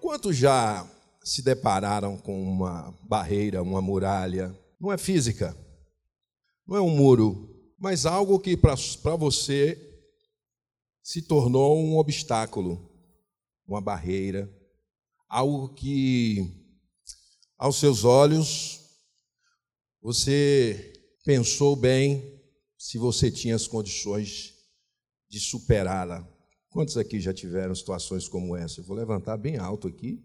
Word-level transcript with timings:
Quantos 0.00 0.36
já 0.36 0.88
se 1.22 1.42
depararam 1.42 2.16
com 2.16 2.42
uma 2.42 2.96
barreira, 3.02 3.62
uma 3.62 3.82
muralha? 3.82 4.56
Não 4.80 4.92
é 4.92 4.98
física, 4.98 5.56
não 6.66 6.76
é 6.76 6.80
um 6.80 6.90
muro, 6.90 7.48
mas 7.78 8.06
algo 8.06 8.38
que 8.38 8.56
para 8.56 9.16
você 9.16 9.76
se 11.02 11.22
tornou 11.22 11.78
um 11.78 11.96
obstáculo, 11.96 12.90
uma 13.66 13.80
barreira, 13.80 14.48
algo 15.28 15.70
que 15.74 16.46
aos 17.56 17.76
seus 17.76 18.04
olhos 18.04 18.80
você 20.00 20.92
pensou 21.24 21.74
bem 21.74 22.40
se 22.78 22.96
você 22.98 23.30
tinha 23.30 23.56
as 23.56 23.66
condições 23.66 24.54
de 25.28 25.40
superá-la. 25.40 26.26
Quantos 26.78 26.96
aqui 26.96 27.18
já 27.18 27.34
tiveram 27.34 27.74
situações 27.74 28.28
como 28.28 28.54
essa? 28.54 28.78
Eu 28.78 28.84
vou 28.84 28.96
levantar 28.96 29.36
bem 29.36 29.56
alto 29.56 29.88
aqui, 29.88 30.24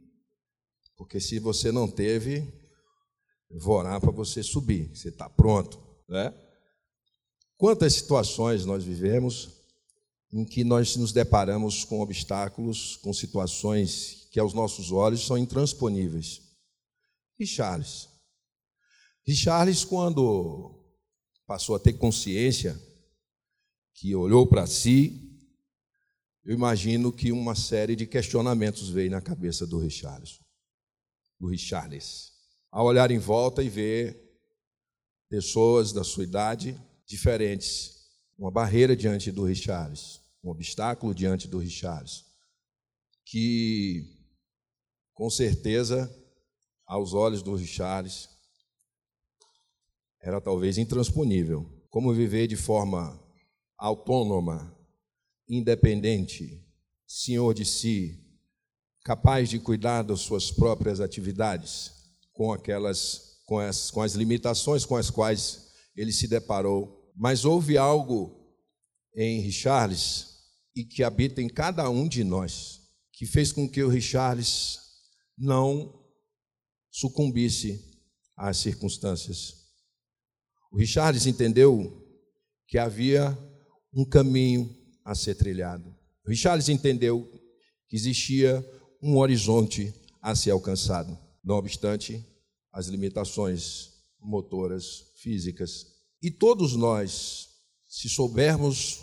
porque 0.96 1.20
se 1.20 1.40
você 1.40 1.72
não 1.72 1.90
teve, 1.90 2.48
eu 3.50 3.60
vou 3.60 3.78
orar 3.78 4.00
para 4.00 4.12
você 4.12 4.44
subir, 4.44 4.96
você 4.96 5.10
está 5.10 5.28
pronto, 5.28 5.84
né? 6.08 6.32
Quantas 7.58 7.96
situações 7.96 8.66
nós 8.66 8.84
vivemos 8.84 9.50
em 10.32 10.46
que 10.46 10.64
nós 10.64 10.96
nos 10.96 11.12
deparamos 11.12 11.84
com 11.86 12.02
obstáculos, 12.02 12.98
com 12.98 13.12
situações 13.12 14.28
que 14.30 14.40
aos 14.40 14.54
nossos 14.54 14.92
olhos 14.92 15.26
são 15.26 15.40
intransponíveis. 15.40 16.40
E 17.40 17.48
Charles? 17.48 18.10
E 19.26 19.34
Charles, 19.34 19.84
quando 19.84 20.86
passou 21.48 21.76
a 21.76 21.80
ter 21.80 21.94
consciência, 21.94 22.80
que 23.96 24.14
olhou 24.14 24.46
para 24.46 24.68
si 24.68 25.33
eu 26.46 26.54
imagino 26.54 27.12
que 27.12 27.32
uma 27.32 27.56
série 27.56 27.96
de 27.96 28.06
questionamentos 28.06 28.90
veio 28.90 29.10
na 29.10 29.22
cabeça 29.22 29.66
do 29.66 29.80
Richardson, 29.80 30.44
do 31.40 31.48
Richards, 31.48 32.32
ao 32.70 32.86
olhar 32.86 33.12
em 33.12 33.20
volta 33.20 33.64
e 33.64 33.70
ver 33.70 34.20
pessoas 35.30 35.94
da 35.94 36.04
sua 36.04 36.24
idade 36.24 36.80
diferentes, 37.08 38.10
uma 38.38 38.52
barreira 38.52 38.96
diante 38.96 39.32
do 39.32 39.46
Richards, 39.46 40.22
um 40.44 40.50
obstáculo 40.50 41.16
diante 41.16 41.48
do 41.48 41.60
Richards, 41.60 42.26
que 43.26 44.04
com 45.14 45.30
certeza 45.30 46.14
aos 46.86 47.14
olhos 47.14 47.42
do 47.42 47.56
Richards 47.56 48.30
era 50.22 50.42
talvez 50.42 50.78
intransponível. 50.78 51.70
Como 51.90 52.14
viver 52.14 52.48
de 52.48 52.56
forma 52.56 53.22
autônoma 53.78 54.76
independente, 55.48 56.66
senhor 57.08 57.54
de 57.54 57.66
si, 57.66 58.20
capaz 59.04 59.50
de 59.50 59.60
cuidar 59.60 60.04
das 60.04 60.22
suas 60.22 60.52
próprias 60.52 61.00
atividades, 61.00 61.92
com 62.34 62.52
aquelas 62.52 63.34
com 63.46 63.60
as, 63.60 63.92
com 63.92 64.02
as 64.02 64.14
limitações 64.14 64.86
com 64.86 64.96
as 64.96 65.10
quais 65.10 65.68
ele 65.96 66.12
se 66.12 66.28
deparou. 66.28 67.12
Mas 67.16 67.46
houve 67.46 67.78
algo 67.78 68.40
em 69.16 69.42
Richards 69.42 70.30
e 70.76 70.84
que 70.84 71.04
habita 71.04 71.42
em 71.42 71.48
cada 71.48 71.90
um 71.90 72.08
de 72.08 72.24
nós, 72.24 72.82
que 73.12 73.26
fez 73.26 73.52
com 73.52 73.70
que 73.70 73.84
o 73.84 73.90
Richards 73.90 74.80
não 75.38 76.02
sucumbisse 76.90 77.92
às 78.36 78.58
circunstâncias. 78.58 79.54
O 80.72 80.78
Richards 80.78 81.28
entendeu 81.28 82.02
que 82.68 82.78
havia 82.78 83.38
um 83.94 84.04
caminho 84.04 84.76
a 85.04 85.16
ser 85.16 85.36
trilhado. 85.36 85.96
Richards 86.26 86.70
entendeu 86.70 87.30
que 87.88 87.96
existia 87.96 88.66
um 89.02 89.18
horizonte 89.18 89.94
a 90.22 90.36
ser 90.36 90.52
alcançado, 90.52 91.18
não 91.44 91.56
obstante 91.56 92.26
as 92.72 92.88
limitações 92.88 93.92
motoras, 94.20 95.12
físicas. 95.18 95.86
E 96.22 96.32
todos 96.32 96.76
nós, 96.76 97.50
se 97.88 98.08
soubermos 98.08 99.02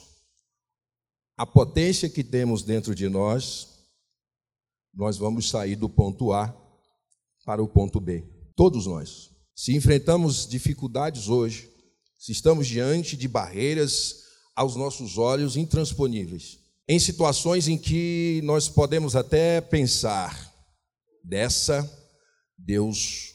a 1.36 1.46
potência 1.46 2.08
que 2.08 2.24
temos 2.24 2.62
dentro 2.62 2.94
de 2.94 3.08
nós, 3.08 3.68
nós 4.92 5.18
vamos 5.18 5.48
sair 5.48 5.76
do 5.76 5.88
ponto 5.88 6.32
A 6.32 6.54
para 7.44 7.62
o 7.62 7.68
ponto 7.68 8.00
B. 8.00 8.24
Todos 8.56 8.86
nós. 8.86 9.30
Se 9.54 9.74
enfrentamos 9.74 10.48
dificuldades 10.48 11.28
hoje, 11.28 11.70
se 12.18 12.32
estamos 12.32 12.66
diante 12.66 13.16
de 13.16 13.28
barreiras 13.28 14.24
aos 14.54 14.76
nossos 14.76 15.18
olhos 15.18 15.56
intransponíveis. 15.56 16.58
Em 16.88 16.98
situações 16.98 17.68
em 17.68 17.78
que 17.78 18.40
nós 18.44 18.68
podemos 18.68 19.14
até 19.14 19.60
pensar, 19.60 20.52
dessa 21.24 21.88
Deus 22.58 23.34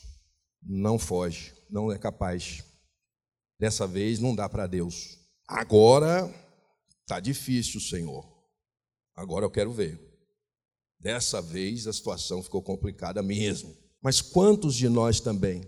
não 0.61 0.99
foge, 0.99 1.53
não 1.69 1.91
é 1.91 1.97
capaz. 1.97 2.63
Dessa 3.59 3.87
vez 3.87 4.19
não 4.19 4.35
dá 4.35 4.49
para 4.49 4.67
Deus. 4.67 5.17
Agora 5.47 6.33
está 7.01 7.19
difícil, 7.19 7.79
Senhor. 7.79 8.25
Agora 9.15 9.45
eu 9.45 9.51
quero 9.51 9.71
ver. 9.71 9.99
Dessa 10.99 11.41
vez 11.41 11.87
a 11.87 11.93
situação 11.93 12.43
ficou 12.43 12.61
complicada 12.61 13.21
mesmo. 13.21 13.75
Mas 14.01 14.21
quantos 14.21 14.75
de 14.75 14.89
nós 14.89 15.19
também, 15.19 15.61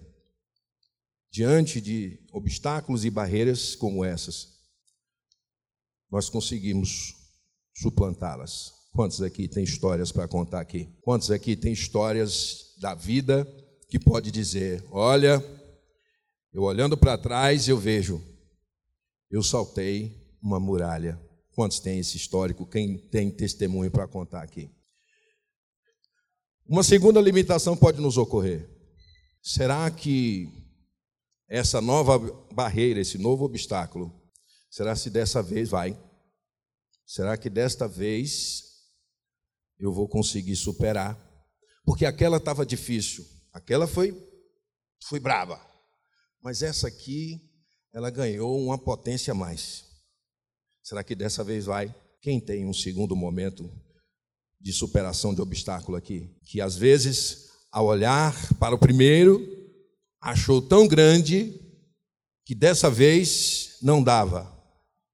diante 1.31 1.79
de 1.79 2.19
obstáculos 2.31 3.05
e 3.05 3.09
barreiras 3.09 3.75
como 3.75 4.03
essas, 4.03 4.56
nós 6.11 6.29
conseguimos 6.29 7.13
suplantá-las. 7.75 8.71
Quantos 8.93 9.21
aqui 9.21 9.47
tem 9.47 9.63
histórias 9.63 10.11
para 10.11 10.27
contar 10.27 10.59
aqui? 10.59 10.89
Quantos 11.01 11.29
aqui 11.29 11.55
tem 11.55 11.71
histórias 11.71 12.75
da 12.79 12.95
vida 12.95 13.47
que 13.89 13.99
pode 13.99 14.31
dizer: 14.31 14.83
olha, 14.91 15.43
eu 16.53 16.63
olhando 16.63 16.97
para 16.97 17.17
trás 17.17 17.67
eu 17.67 17.77
vejo, 17.77 18.21
eu 19.29 19.43
saltei 19.43 20.15
uma 20.41 20.59
muralha. 20.59 21.21
Quantos 21.53 21.79
tem 21.79 21.99
esse 21.99 22.17
histórico? 22.17 22.67
Quem 22.67 22.97
tem 23.09 23.31
testemunho 23.31 23.91
para 23.91 24.07
contar 24.07 24.43
aqui? 24.43 24.69
Uma 26.67 26.83
segunda 26.83 27.21
limitação 27.21 27.75
pode 27.75 28.01
nos 28.01 28.17
ocorrer. 28.17 28.69
Será 29.41 29.89
que 29.89 30.49
essa 31.49 31.79
nova 31.79 32.19
barreira, 32.53 32.99
esse 32.99 33.17
novo 33.17 33.45
obstáculo, 33.45 34.13
Será 34.69 34.95
se 34.95 35.09
dessa 35.09 35.41
vez 35.41 35.69
vai? 35.69 35.97
Será 37.05 37.37
que 37.37 37.49
desta 37.49 37.87
vez 37.87 38.63
eu 39.79 39.93
vou 39.93 40.07
conseguir 40.07 40.55
superar? 40.55 41.17
Porque 41.85 42.05
aquela 42.05 42.37
estava 42.37 42.65
difícil, 42.65 43.25
aquela 43.53 43.87
foi 43.87 44.13
foi 45.05 45.19
brava. 45.19 45.61
Mas 46.41 46.61
essa 46.61 46.87
aqui, 46.87 47.41
ela 47.93 48.09
ganhou 48.09 48.59
uma 48.59 48.77
potência 48.77 49.31
a 49.31 49.35
mais. 49.35 49.85
Será 50.83 51.03
que 51.03 51.15
dessa 51.15 51.43
vez 51.43 51.65
vai? 51.65 51.93
Quem 52.21 52.39
tem 52.39 52.65
um 52.65 52.73
segundo 52.73 53.15
momento 53.15 53.69
de 54.59 54.73
superação 54.73 55.33
de 55.33 55.41
obstáculo 55.41 55.97
aqui? 55.97 56.35
Que 56.45 56.59
às 56.59 56.75
vezes, 56.75 57.49
ao 57.71 57.85
olhar 57.85 58.33
para 58.55 58.75
o 58.75 58.79
primeiro, 58.79 59.39
achou 60.21 60.61
tão 60.61 60.87
grande 60.87 61.57
que 62.45 62.55
dessa 62.55 62.89
vez 62.89 63.77
não 63.81 64.03
dava 64.03 64.56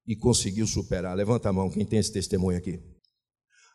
e 0.05 0.15
conseguiu 0.15 0.67
superar. 0.67 1.15
Levanta 1.15 1.49
a 1.49 1.53
mão, 1.53 1.69
quem 1.69 1.85
tem 1.85 1.99
esse 1.99 2.11
testemunho 2.11 2.57
aqui. 2.57 2.79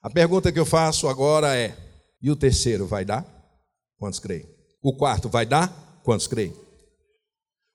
A 0.02 0.10
pergunta 0.10 0.52
que 0.52 0.58
eu 0.58 0.66
faço 0.66 1.08
agora 1.08 1.56
é: 1.56 1.76
e 2.22 2.30
o 2.30 2.36
terceiro 2.36 2.86
vai 2.86 3.04
dar? 3.04 3.26
Quantos 3.96 4.18
creem? 4.18 4.46
O 4.82 4.96
quarto 4.96 5.28
vai 5.28 5.44
dar? 5.44 6.00
Quantos 6.04 6.26
creem? 6.26 6.54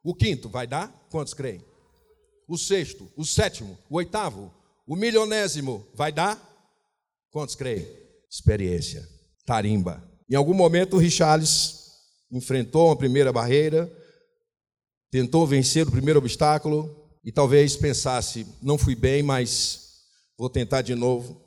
O 0.03 0.15
quinto 0.15 0.50
vai 0.50 0.67
dar? 0.67 0.88
Quantos 1.09 1.33
creem? 1.33 1.61
O 2.47 2.57
sexto, 2.57 3.09
o 3.15 3.25
sétimo, 3.25 3.77
o 3.89 3.97
oitavo, 3.97 4.53
o 4.85 4.95
milionésimo 4.95 5.85
vai 5.95 6.11
dar? 6.11 6.38
Quantos 7.31 7.56
creem? 7.56 7.88
Experiência, 8.29 9.07
tarimba. 9.45 10.03
Em 10.29 10.35
algum 10.35 10.53
momento, 10.53 10.95
o 10.95 10.99
Richards 10.99 11.91
enfrentou 12.31 12.91
a 12.91 12.95
primeira 12.95 13.31
barreira, 13.31 13.91
tentou 15.11 15.45
vencer 15.45 15.88
o 15.88 15.91
primeiro 15.91 16.19
obstáculo, 16.19 17.02
e 17.23 17.31
talvez 17.31 17.75
pensasse: 17.75 18.45
não 18.61 18.77
fui 18.77 18.95
bem, 18.95 19.23
mas 19.23 20.01
vou 20.37 20.49
tentar 20.49 20.81
de 20.81 20.95
novo. 20.95 21.41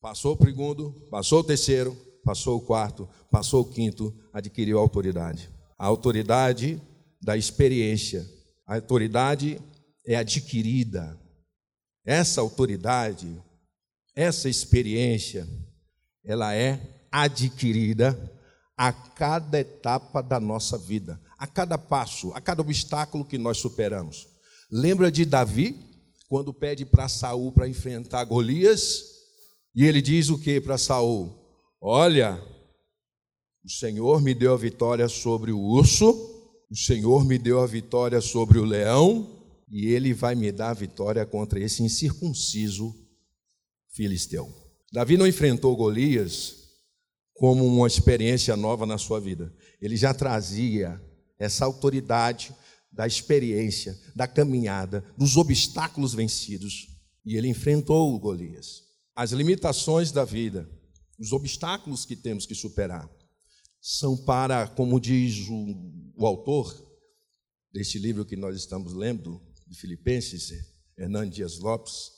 Passou 0.00 0.36
o 0.38 0.44
segundo, 0.44 0.92
passou 1.10 1.40
o 1.40 1.44
terceiro, 1.44 1.96
passou 2.24 2.56
o 2.56 2.60
quarto, 2.60 3.08
passou 3.30 3.62
o 3.62 3.64
quinto, 3.64 4.14
adquiriu 4.32 4.78
autoridade. 4.78 5.50
A 5.76 5.86
autoridade 5.86 6.80
da 7.20 7.36
experiência. 7.36 8.24
A 8.66 8.76
autoridade 8.76 9.60
é 10.06 10.14
adquirida. 10.14 11.18
Essa 12.04 12.40
autoridade, 12.40 13.42
essa 14.14 14.48
experiência, 14.48 15.48
ela 16.24 16.54
é 16.54 16.80
adquirida 17.10 18.16
a 18.76 18.92
cada 18.92 19.58
etapa 19.58 20.22
da 20.22 20.38
nossa 20.38 20.78
vida, 20.78 21.20
a 21.36 21.46
cada 21.46 21.76
passo, 21.76 22.32
a 22.32 22.40
cada 22.40 22.62
obstáculo 22.62 23.24
que 23.24 23.36
nós 23.36 23.58
superamos. 23.58 24.37
Lembra 24.70 25.10
de 25.10 25.24
Davi, 25.24 25.76
quando 26.28 26.52
pede 26.52 26.84
para 26.84 27.08
Saul 27.08 27.50
para 27.52 27.68
enfrentar 27.68 28.24
Golias, 28.24 29.02
e 29.74 29.84
ele 29.84 30.02
diz 30.02 30.28
o 30.28 30.38
que 30.38 30.60
para 30.60 30.76
Saul? 30.76 31.34
Olha, 31.80 32.38
o 33.64 33.70
Senhor 33.70 34.20
me 34.20 34.34
deu 34.34 34.52
a 34.52 34.56
vitória 34.58 35.08
sobre 35.08 35.52
o 35.52 35.58
urso, 35.58 36.10
o 36.70 36.76
Senhor 36.76 37.24
me 37.24 37.38
deu 37.38 37.60
a 37.60 37.66
vitória 37.66 38.20
sobre 38.20 38.58
o 38.58 38.64
leão, 38.64 39.42
e 39.70 39.86
ele 39.86 40.12
vai 40.12 40.34
me 40.34 40.52
dar 40.52 40.70
a 40.70 40.74
vitória 40.74 41.24
contra 41.24 41.58
esse 41.58 41.82
incircunciso 41.82 42.94
filisteu. 43.90 44.52
Davi 44.92 45.16
não 45.16 45.26
enfrentou 45.26 45.74
Golias 45.76 46.56
como 47.34 47.64
uma 47.64 47.86
experiência 47.86 48.56
nova 48.56 48.84
na 48.84 48.98
sua 48.98 49.20
vida. 49.20 49.54
Ele 49.80 49.96
já 49.96 50.12
trazia 50.12 51.00
essa 51.38 51.64
autoridade 51.64 52.54
da 52.90 53.06
experiência, 53.06 53.98
da 54.14 54.26
caminhada, 54.26 55.04
dos 55.16 55.36
obstáculos 55.36 56.14
vencidos. 56.14 56.88
E 57.24 57.36
ele 57.36 57.48
enfrentou 57.48 58.14
o 58.14 58.18
Golias. 58.18 58.82
As 59.14 59.32
limitações 59.32 60.12
da 60.12 60.24
vida, 60.24 60.68
os 61.18 61.32
obstáculos 61.32 62.04
que 62.04 62.16
temos 62.16 62.46
que 62.46 62.54
superar, 62.54 63.08
são 63.80 64.16
para, 64.16 64.66
como 64.68 65.00
diz 65.00 65.48
o, 65.48 66.12
o 66.16 66.26
autor 66.26 66.86
deste 67.72 67.98
livro 67.98 68.24
que 68.24 68.36
nós 68.36 68.56
estamos 68.56 68.92
lendo, 68.92 69.40
de 69.66 69.76
Filipenses, 69.76 70.50
Hernando 70.96 71.30
Dias 71.30 71.58
Lopes, 71.58 72.10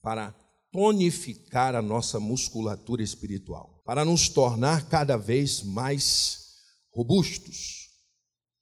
para 0.00 0.32
tonificar 0.70 1.74
a 1.74 1.82
nossa 1.82 2.20
musculatura 2.20 3.02
espiritual, 3.02 3.82
para 3.84 4.04
nos 4.04 4.28
tornar 4.28 4.88
cada 4.88 5.16
vez 5.16 5.62
mais 5.62 6.54
robustos, 6.92 7.85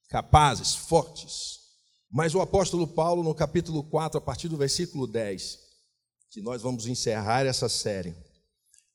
capazes, 0.09 0.75
fortes. 0.75 1.61
Mas 2.11 2.35
o 2.35 2.41
apóstolo 2.41 2.87
Paulo, 2.87 3.23
no 3.23 3.35
capítulo 3.35 3.83
4, 3.83 4.19
a 4.19 4.21
partir 4.21 4.49
do 4.49 4.57
versículo 4.57 5.07
10, 5.07 5.59
que 6.31 6.41
nós 6.41 6.63
vamos 6.63 6.87
encerrar 6.87 7.47
essa 7.47 7.69
série, 7.69 8.15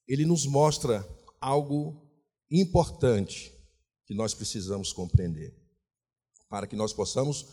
ele 0.07 0.25
nos 0.25 0.45
mostra 0.45 1.07
algo 1.39 2.09
importante 2.50 3.53
que 4.06 4.13
nós 4.13 4.33
precisamos 4.33 4.91
compreender, 4.91 5.56
para 6.50 6.65
que 6.65 6.75
nós 6.75 6.94
possamos 6.94 7.45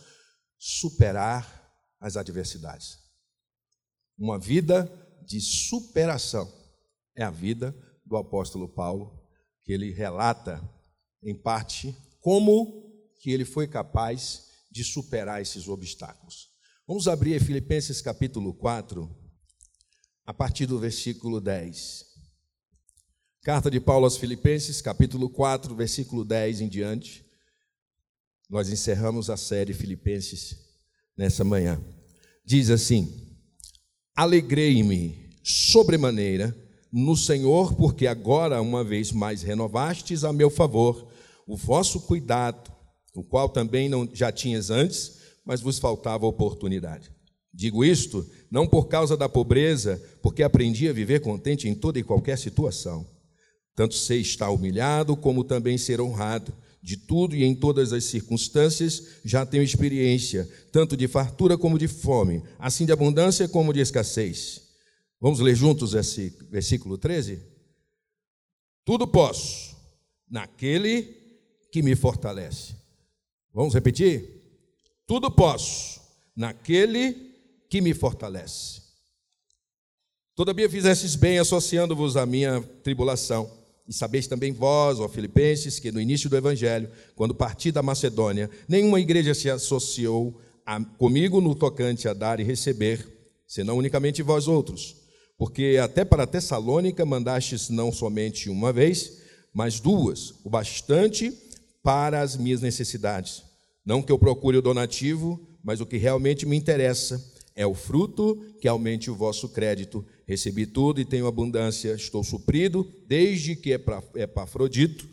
superar 0.57 1.71
as 1.99 2.17
adversidades. 2.17 2.97
Uma 4.17 4.39
vida 4.39 4.91
de 5.25 5.39
superação 5.39 6.51
é 7.15 7.23
a 7.23 7.29
vida 7.29 7.75
do 8.05 8.17
apóstolo 8.17 8.67
Paulo, 8.67 9.21
que 9.63 9.73
ele 9.73 9.91
relata 9.91 10.61
em 11.21 11.35
parte 11.35 11.95
como 12.21 12.86
que 13.19 13.31
ele 13.31 13.45
foi 13.45 13.67
capaz 13.67 14.47
de 14.71 14.83
superar 14.83 15.41
esses 15.41 15.67
obstáculos. 15.67 16.49
Vamos 16.87 17.07
abrir 17.07 17.41
Filipenses 17.43 18.01
capítulo 18.01 18.53
4, 18.53 19.09
a 20.25 20.33
partir 20.33 20.65
do 20.65 20.79
versículo 20.79 21.41
10. 21.41 22.05
Carta 23.43 23.71
de 23.71 23.79
Paulo 23.79 24.05
aos 24.05 24.17
Filipenses, 24.17 24.81
capítulo 24.81 25.29
4, 25.29 25.75
versículo 25.75 26.25
10 26.25 26.61
em 26.61 26.67
diante. 26.67 27.25
Nós 28.49 28.69
encerramos 28.69 29.29
a 29.29 29.37
série 29.37 29.73
Filipenses 29.73 30.57
nessa 31.17 31.43
manhã. 31.43 31.81
Diz 32.45 32.69
assim: 32.69 33.37
Alegrei-me 34.15 35.29
sobremaneira 35.43 36.55
no 36.91 37.15
Senhor, 37.15 37.75
porque 37.75 38.07
agora, 38.07 38.61
uma 38.61 38.83
vez 38.83 39.11
mais, 39.11 39.41
renovastes 39.41 40.23
a 40.23 40.31
meu 40.31 40.49
favor 40.49 41.07
o 41.47 41.55
vosso 41.55 42.01
cuidado, 42.01 42.69
o 43.19 43.23
qual 43.23 43.49
também 43.49 43.89
não 43.89 44.07
já 44.13 44.31
tinhas 44.31 44.69
antes, 44.69 45.17
mas 45.43 45.59
vos 45.59 45.79
faltava 45.79 46.25
oportunidade. 46.25 47.09
Digo 47.53 47.83
isto 47.83 48.29
não 48.51 48.67
por 48.67 48.87
causa 48.87 49.17
da 49.17 49.27
pobreza, 49.27 50.01
porque 50.21 50.43
aprendi 50.43 50.87
a 50.87 50.93
viver 50.93 51.21
contente 51.21 51.67
em 51.67 51.73
toda 51.73 51.97
e 51.97 52.03
qualquer 52.03 52.37
situação. 52.37 53.07
Tanto 53.75 53.95
sei 53.95 54.21
estar 54.21 54.51
humilhado, 54.51 55.17
como 55.17 55.43
também 55.43 55.77
ser 55.77 55.99
honrado 55.99 56.53
de 56.81 56.95
tudo 56.95 57.35
e 57.35 57.43
em 57.43 57.55
todas 57.55 57.91
as 57.91 58.03
circunstâncias 58.03 59.19
já 59.25 59.45
tenho 59.45 59.63
experiência, 59.63 60.47
tanto 60.71 60.95
de 60.95 61.07
fartura 61.07 61.57
como 61.57 61.77
de 61.77 61.87
fome, 61.87 62.43
assim 62.59 62.85
de 62.85 62.91
abundância 62.91 63.47
como 63.47 63.73
de 63.73 63.79
escassez. 63.79 64.61
Vamos 65.19 65.39
ler 65.39 65.55
juntos 65.55 65.95
esse 65.95 66.29
versículo 66.51 66.97
13? 66.97 67.41
Tudo 68.85 69.07
posso 69.07 69.75
naquele 70.29 71.17
que 71.71 71.81
me 71.81 71.95
fortalece. 71.95 72.76
Vamos 73.57 73.73
repetir? 73.73 74.39
Tudo 75.07 75.31
posso 75.31 75.99
naquele 76.35 77.33
que 77.67 77.81
me 77.81 77.91
fortalece. 77.91 78.83
Todavia 80.35 80.69
fizestes 80.69 81.15
bem 81.15 81.39
associando-vos 81.39 82.15
à 82.15 82.23
minha 82.23 82.61
tribulação 82.83 83.49
e 83.87 83.91
sabeis 83.91 84.27
também 84.27 84.51
vós, 84.53 84.99
ó 84.99 85.07
Filipenses, 85.07 85.79
que 85.79 85.91
no 85.91 85.99
início 85.99 86.29
do 86.29 86.37
Evangelho, 86.37 86.87
quando 87.15 87.33
parti 87.33 87.71
da 87.71 87.81
Macedônia, 87.81 88.47
nenhuma 88.69 88.99
igreja 88.99 89.33
se 89.33 89.49
associou 89.49 90.39
a, 90.63 90.79
comigo 90.79 91.41
no 91.41 91.55
tocante 91.55 92.07
a 92.07 92.13
dar 92.13 92.39
e 92.39 92.43
receber, 92.43 93.31
senão 93.47 93.75
unicamente 93.75 94.21
vós 94.21 94.47
outros. 94.47 94.97
Porque 95.35 95.79
até 95.81 96.05
para 96.05 96.27
Tessalônica 96.27 97.03
mandastes 97.03 97.69
não 97.69 97.91
somente 97.91 98.51
uma 98.51 98.71
vez, 98.71 99.17
mas 99.51 99.79
duas, 99.79 100.35
o 100.43 100.49
bastante 100.51 101.35
para 101.81 102.21
as 102.21 102.37
minhas 102.37 102.61
necessidades. 102.61 103.46
Não 103.87 104.03
que 104.03 104.11
eu 104.11 104.19
procure 104.19 104.57
o 104.57 104.61
donativo, 104.61 105.39
mas 105.63 105.79
o 105.79 105.85
que 105.85 105.95
realmente 105.95 106.45
me 106.45 106.57
interessa 106.57 107.23
é 107.55 107.65
o 107.65 107.73
fruto 107.73 108.35
que 108.59 108.67
aumente 108.67 109.09
o 109.09 109.15
vosso 109.15 109.47
crédito. 109.47 110.05
Recebi 110.27 110.65
tudo 110.65 110.99
e 110.99 111.05
tenho 111.05 111.25
abundância, 111.25 111.93
estou 111.93 112.21
suprido, 112.21 112.85
desde 113.07 113.55
que 113.55 113.71
Epafrodito 114.13 115.07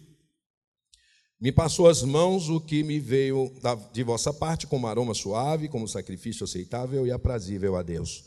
me 1.40 1.52
passou 1.52 1.86
as 1.86 2.02
mãos 2.02 2.48
o 2.48 2.60
que 2.60 2.82
me 2.82 2.98
veio 2.98 3.52
de 3.92 4.02
vossa 4.02 4.32
parte 4.32 4.66
como 4.66 4.88
aroma 4.88 5.14
suave, 5.14 5.68
como 5.68 5.86
sacrifício 5.86 6.42
aceitável 6.42 7.06
e 7.06 7.12
aprazível 7.12 7.76
a 7.76 7.82
Deus. 7.82 8.24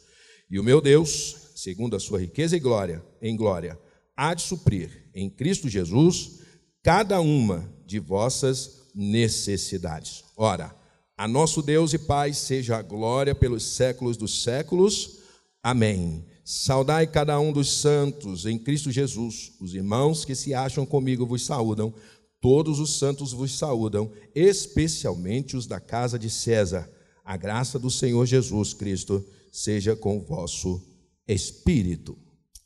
E 0.49 0.57
o 0.57 0.63
meu 0.63 0.79
Deus, 0.79 1.51
segundo 1.57 1.93
a 1.93 1.99
sua 1.99 2.21
riqueza 2.21 2.55
e 2.55 2.59
glória, 2.59 3.03
em 3.21 3.35
glória, 3.35 3.77
há 4.15 4.33
de 4.33 4.43
suprir 4.43 5.09
em 5.13 5.29
Cristo 5.29 5.67
Jesus 5.67 6.39
cada 6.81 7.19
uma 7.19 7.69
de 7.85 7.99
vossas 7.99 8.86
necessidades. 8.97 10.23
Ora, 10.35 10.75
a 11.15 11.27
nosso 11.27 11.61
Deus 11.61 11.93
e 11.93 11.99
Pai 11.99 12.33
seja 12.33 12.77
a 12.77 12.81
glória 12.81 13.35
pelos 13.35 13.63
séculos 13.63 14.17
dos 14.17 14.41
séculos. 14.41 15.19
Amém. 15.61 16.25
Saudai 16.43 17.05
cada 17.05 17.39
um 17.39 17.53
dos 17.53 17.71
santos 17.79 18.45
em 18.45 18.57
Cristo 18.57 18.91
Jesus. 18.91 19.51
Os 19.61 19.75
irmãos 19.75 20.25
que 20.25 20.33
se 20.33 20.53
acham 20.53 20.85
comigo 20.85 21.25
vos 21.27 21.45
saúdam. 21.45 21.93
Todos 22.41 22.79
os 22.79 22.97
santos 22.97 23.33
vos 23.33 23.57
saúdam, 23.57 24.11
especialmente 24.33 25.55
os 25.55 25.67
da 25.67 25.79
casa 25.79 26.17
de 26.17 26.29
César. 26.29 26.89
A 27.23 27.35
graça 27.35 27.77
do 27.77 27.91
Senhor 27.91 28.25
Jesus 28.25 28.73
Cristo 28.73 29.23
seja 29.51 29.95
com 29.95 30.17
o 30.17 30.23
vosso 30.23 30.81
espírito. 31.27 32.17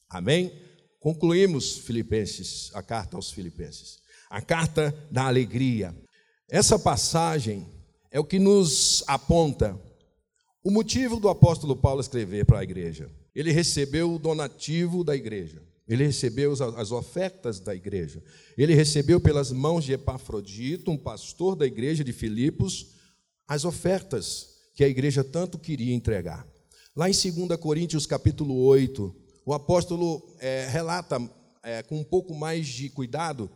Amém? 0.09 0.51
Concluímos 0.99 1.79
Filipenses, 1.79 2.69
a 2.73 2.83
carta 2.83 3.15
aos 3.15 3.31
Filipenses. 3.31 3.99
A 4.29 4.41
carta 4.41 4.95
da 5.09 5.25
alegria. 5.25 5.95
Essa 6.51 6.77
passagem 6.77 7.65
é 8.11 8.19
o 8.19 8.25
que 8.25 8.37
nos 8.37 9.05
aponta 9.07 9.79
o 10.61 10.69
motivo 10.69 11.17
do 11.17 11.29
apóstolo 11.29 11.77
Paulo 11.77 12.01
escrever 12.01 12.45
para 12.45 12.59
a 12.59 12.63
igreja. 12.63 13.09
Ele 13.33 13.53
recebeu 13.53 14.13
o 14.13 14.19
donativo 14.19 15.01
da 15.01 15.15
igreja. 15.15 15.61
Ele 15.87 16.05
recebeu 16.05 16.51
as 16.75 16.91
ofertas 16.91 17.61
da 17.61 17.73
igreja. 17.73 18.21
Ele 18.57 18.75
recebeu 18.75 19.21
pelas 19.21 19.49
mãos 19.49 19.85
de 19.85 19.93
Epafrodito, 19.93 20.91
um 20.91 20.97
pastor 20.97 21.55
da 21.55 21.65
igreja 21.65 22.03
de 22.03 22.11
Filipos, 22.11 22.95
as 23.47 23.63
ofertas 23.63 24.49
que 24.75 24.83
a 24.83 24.89
igreja 24.89 25.23
tanto 25.23 25.57
queria 25.57 25.95
entregar. 25.95 26.45
Lá 26.93 27.09
em 27.09 27.13
2 27.13 27.57
Coríntios 27.61 28.05
capítulo 28.05 28.61
8, 28.65 29.15
o 29.45 29.53
apóstolo 29.53 30.21
é, 30.37 30.67
relata 30.69 31.17
é, 31.63 31.81
com 31.81 31.97
um 31.97 32.03
pouco 32.03 32.35
mais 32.35 32.67
de 32.67 32.89
cuidado 32.89 33.49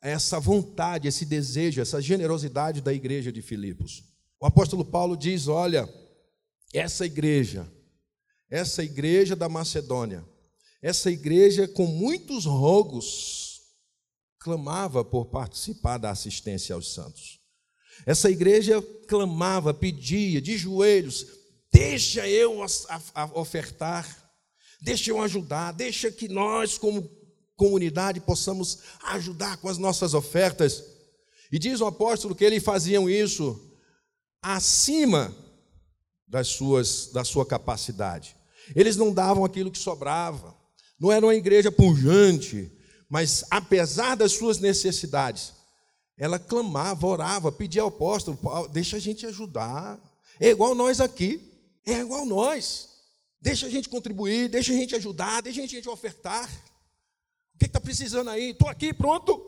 essa 0.00 0.38
vontade, 0.38 1.08
esse 1.08 1.24
desejo, 1.24 1.80
essa 1.80 2.00
generosidade 2.00 2.80
da 2.80 2.92
igreja 2.92 3.32
de 3.32 3.42
Filipos. 3.42 4.04
O 4.40 4.46
apóstolo 4.46 4.84
Paulo 4.84 5.16
diz: 5.16 5.48
Olha, 5.48 5.88
essa 6.72 7.04
igreja 7.04 7.70
essa 8.50 8.82
igreja 8.82 9.36
da 9.36 9.48
Macedônia, 9.48 10.24
essa 10.80 11.10
igreja 11.10 11.68
com 11.68 11.86
muitos 11.86 12.46
rogos, 12.46 13.60
clamava 14.38 15.04
por 15.04 15.26
participar 15.26 15.98
da 15.98 16.10
assistência 16.10 16.74
aos 16.74 16.94
santos. 16.94 17.40
Essa 18.06 18.30
igreja 18.30 18.80
clamava, 19.06 19.74
pedia 19.74 20.40
de 20.40 20.56
joelhos: 20.56 21.26
deixa 21.72 22.26
eu 22.26 22.60
ofertar, 23.34 24.32
deixa 24.80 25.10
eu 25.10 25.20
ajudar, 25.20 25.72
deixa 25.72 26.10
que 26.10 26.28
nós, 26.28 26.78
como 26.78 27.02
comunidade, 27.58 28.20
possamos 28.20 28.78
ajudar 29.02 29.58
com 29.58 29.68
as 29.68 29.76
nossas 29.76 30.14
ofertas. 30.14 30.82
E 31.50 31.58
diz 31.58 31.80
o 31.80 31.86
apóstolo 31.86 32.34
que 32.34 32.44
eles 32.44 32.62
faziam 32.62 33.10
isso 33.10 33.60
acima 34.40 35.34
das 36.26 36.46
suas, 36.48 37.10
da 37.12 37.24
sua 37.24 37.44
capacidade. 37.44 38.36
Eles 38.76 38.96
não 38.96 39.12
davam 39.12 39.44
aquilo 39.44 39.72
que 39.72 39.78
sobrava. 39.78 40.56
Não 41.00 41.10
era 41.10 41.26
uma 41.26 41.34
igreja 41.34 41.72
pujante, 41.72 42.70
mas 43.08 43.44
apesar 43.50 44.16
das 44.16 44.32
suas 44.32 44.58
necessidades, 44.58 45.52
ela 46.16 46.38
clamava, 46.38 47.06
orava, 47.06 47.50
pedia 47.50 47.82
ao 47.82 47.88
apóstolo: 47.88 48.38
deixa 48.70 48.96
a 48.96 49.00
gente 49.00 49.26
ajudar. 49.26 49.98
É 50.38 50.50
igual 50.50 50.74
nós 50.74 51.00
aqui, 51.00 51.40
é 51.84 52.00
igual 52.00 52.24
nós. 52.24 52.88
Deixa 53.40 53.66
a 53.66 53.70
gente 53.70 53.88
contribuir, 53.88 54.48
deixa 54.48 54.72
a 54.72 54.76
gente 54.76 54.94
ajudar, 54.94 55.42
deixa 55.42 55.62
a 55.62 55.66
gente 55.66 55.88
ofertar. 55.88 56.48
O 57.58 57.60
que 57.60 57.66
está 57.66 57.80
precisando 57.80 58.30
aí? 58.30 58.50
Estou 58.50 58.68
aqui, 58.68 58.94
pronto. 58.94 59.44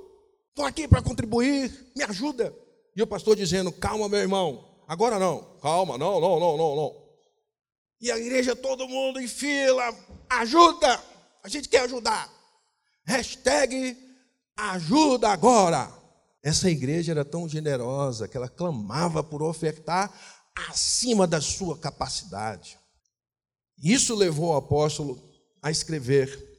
Estou 0.49 0.65
aqui 0.65 0.89
para 0.89 1.01
contribuir, 1.01 1.93
me 1.97 2.03
ajuda. 2.03 2.53
E 2.97 3.01
o 3.01 3.07
pastor 3.07 3.37
dizendo: 3.37 3.71
calma, 3.71 4.09
meu 4.09 4.19
irmão, 4.19 4.83
agora 4.89 5.17
não, 5.17 5.57
calma, 5.63 5.97
não, 5.97 6.21
não, 6.21 6.41
não, 6.41 6.57
não, 6.57 6.77
não. 6.77 7.11
E 8.01 8.11
a 8.11 8.19
igreja, 8.19 8.57
todo 8.57 8.89
mundo 8.89 9.21
em 9.21 9.29
fila, 9.29 9.97
ajuda, 10.29 11.01
a 11.45 11.49
gente 11.49 11.69
quer 11.69 11.83
ajudar. 11.83 12.29
Hashtag 13.05 13.97
ajuda 14.57 15.29
agora. 15.29 15.89
Essa 16.43 16.69
igreja 16.69 17.13
era 17.13 17.25
tão 17.25 17.49
generosa 17.49 18.27
que 18.27 18.37
ela 18.37 18.49
clamava 18.49 19.23
por 19.23 19.41
ofertar 19.41 20.13
acima 20.69 21.29
da 21.29 21.41
sua 21.41 21.79
capacidade. 21.79 22.77
Isso 23.81 24.17
levou 24.17 24.51
o 24.51 24.57
apóstolo 24.57 25.23
a 25.63 25.71
escrever. 25.71 26.50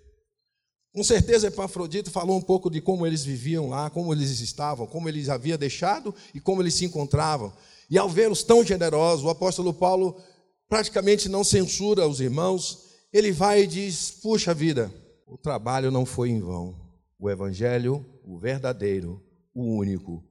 Com 0.93 1.03
certeza, 1.03 1.47
Epafrodito 1.47 2.11
falou 2.11 2.37
um 2.37 2.41
pouco 2.41 2.69
de 2.69 2.81
como 2.81 3.07
eles 3.07 3.23
viviam 3.23 3.69
lá, 3.69 3.89
como 3.89 4.13
eles 4.13 4.41
estavam, 4.41 4.85
como 4.85 5.07
eles 5.07 5.29
haviam 5.29 5.57
deixado 5.57 6.13
e 6.33 6.39
como 6.41 6.61
eles 6.61 6.73
se 6.73 6.83
encontravam. 6.83 7.53
E 7.89 7.97
ao 7.97 8.09
vê-los 8.09 8.43
tão 8.43 8.63
generosos, 8.63 9.23
o 9.23 9.29
apóstolo 9.29 9.73
Paulo 9.73 10.19
praticamente 10.67 11.29
não 11.29 11.43
censura 11.43 12.07
os 12.07 12.19
irmãos, 12.19 12.89
ele 13.11 13.31
vai 13.31 13.63
e 13.63 13.67
diz: 13.67 14.11
Puxa 14.11 14.53
vida, 14.53 14.91
o 15.25 15.37
trabalho 15.37 15.91
não 15.91 16.05
foi 16.05 16.29
em 16.29 16.41
vão. 16.41 16.75
O 17.17 17.29
evangelho, 17.29 18.05
o 18.25 18.37
verdadeiro, 18.37 19.23
o 19.53 19.77
único, 19.77 20.23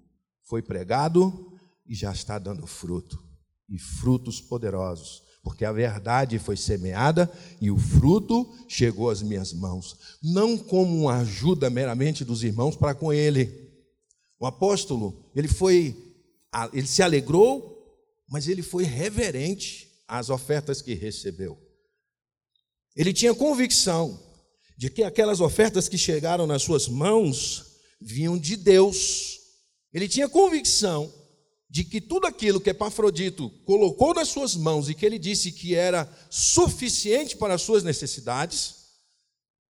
foi 0.42 0.60
pregado 0.60 1.58
e 1.86 1.94
já 1.94 2.12
está 2.12 2.38
dando 2.38 2.66
fruto, 2.66 3.18
e 3.68 3.78
frutos 3.78 4.40
poderosos, 4.40 5.22
porque 5.42 5.64
a 5.64 5.72
verdade 5.72 6.38
foi 6.38 6.56
semeada 6.56 7.30
e 7.60 7.70
o 7.70 7.78
fruto 7.78 8.48
chegou 8.68 9.08
às 9.08 9.22
minhas 9.22 9.52
mãos, 9.52 9.96
não 10.22 10.56
como 10.58 11.02
uma 11.02 11.18
ajuda 11.18 11.70
meramente 11.70 12.24
dos 12.24 12.42
irmãos 12.42 12.76
para 12.76 12.94
com 12.94 13.12
ele. 13.12 13.70
O 14.38 14.46
apóstolo, 14.46 15.30
ele 15.34 15.48
foi 15.48 15.96
ele 16.72 16.86
se 16.86 17.02
alegrou, 17.02 17.78
mas 18.28 18.48
ele 18.48 18.62
foi 18.62 18.84
reverente 18.84 19.88
às 20.06 20.30
ofertas 20.30 20.82
que 20.82 20.94
recebeu. 20.94 21.58
Ele 22.96 23.12
tinha 23.12 23.34
convicção 23.34 24.20
de 24.76 24.90
que 24.90 25.02
aquelas 25.02 25.40
ofertas 25.40 25.88
que 25.88 25.96
chegaram 25.96 26.46
nas 26.46 26.62
suas 26.62 26.88
mãos 26.88 27.76
vinham 28.00 28.36
de 28.36 28.56
Deus. 28.56 29.38
Ele 29.92 30.08
tinha 30.08 30.28
convicção 30.28 31.12
de 31.70 31.84
que 31.84 32.00
tudo 32.00 32.26
aquilo 32.26 32.60
que 32.60 32.70
Epafrodito 32.70 33.48
colocou 33.64 34.12
nas 34.12 34.28
suas 34.28 34.56
mãos 34.56 34.88
e 34.88 34.94
que 34.94 35.06
ele 35.06 35.20
disse 35.20 35.52
que 35.52 35.72
era 35.72 36.12
suficiente 36.28 37.36
para 37.36 37.54
as 37.54 37.62
suas 37.62 37.84
necessidades, 37.84 38.74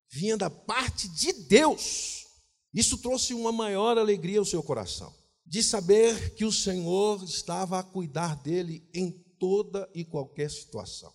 vinha 0.09 0.37
da 0.37 0.49
parte 0.49 1.09
de 1.09 1.33
Deus. 1.33 2.25
Isso 2.73 2.97
trouxe 2.99 3.33
uma 3.33 3.51
maior 3.51 3.97
alegria 3.97 4.39
ao 4.39 4.45
seu 4.45 4.63
coração, 4.63 5.13
de 5.45 5.61
saber 5.61 6.35
que 6.35 6.45
o 6.45 6.53
Senhor 6.53 7.21
estava 7.21 7.79
a 7.79 7.83
cuidar 7.83 8.41
dele 8.41 8.87
em 8.93 9.11
toda 9.37 9.89
e 9.93 10.05
qualquer 10.05 10.49
situação. 10.49 11.13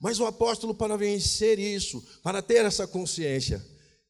Mas 0.00 0.20
o 0.20 0.26
apóstolo, 0.26 0.72
para 0.72 0.96
vencer 0.96 1.58
isso, 1.58 2.00
para 2.22 2.40
ter 2.40 2.64
essa 2.64 2.86
consciência, 2.86 3.64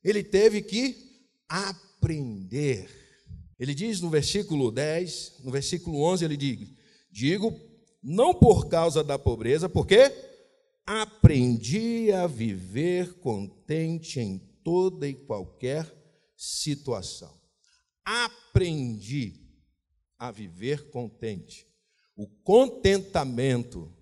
ele 0.05 0.23
teve 0.23 0.61
que 0.61 1.27
aprender. 1.49 3.02
Ele 3.59 3.75
diz 3.75 4.01
no 4.01 4.11
versículo 4.11 4.71
10, 4.71 5.41
no 5.45 5.51
versículo 5.51 6.03
11, 6.03 6.25
ele 6.25 6.37
diz: 6.37 6.69
Digo, 7.11 7.59
não 8.03 8.35
por 8.35 8.69
causa 8.69 9.05
da 9.05 9.19
pobreza, 9.19 9.69
porque 9.69 10.13
aprendi 10.85 12.11
a 12.13 12.27
viver 12.27 13.15
contente 13.21 14.19
em 14.19 14.39
toda 14.65 15.09
e 15.09 15.15
qualquer 15.15 15.93
situação. 16.37 17.33
Aprendi 18.05 19.41
a 20.19 20.31
viver 20.31 20.91
contente. 20.91 21.67
O 22.17 22.27
contentamento 22.27 23.93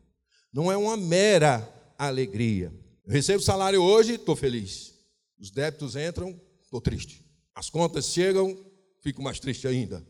não 0.52 0.70
é 0.70 0.76
uma 0.76 0.96
mera 0.96 1.68
alegria. 1.98 2.72
Eu 3.04 3.12
recebo 3.12 3.42
salário 3.42 3.82
hoje, 3.82 4.14
estou 4.14 4.36
feliz. 4.36 4.94
Os 5.38 5.50
débitos 5.50 5.96
entram, 5.96 6.38
estou 6.62 6.80
triste. 6.80 7.24
As 7.54 7.68
contas 7.68 8.06
chegam, 8.06 8.56
fico 9.00 9.22
mais 9.22 9.40
triste 9.40 9.66
ainda. 9.66 10.06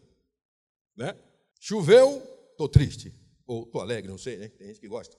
Né? 0.96 1.16
Choveu, 1.58 2.22
estou 2.52 2.68
triste. 2.68 3.12
Ou 3.46 3.64
estou 3.64 3.80
alegre, 3.80 4.10
não 4.10 4.18
sei, 4.18 4.36
né? 4.36 4.48
Tem 4.48 4.66
gente 4.68 4.80
que 4.80 4.88
gosta. 4.88 5.16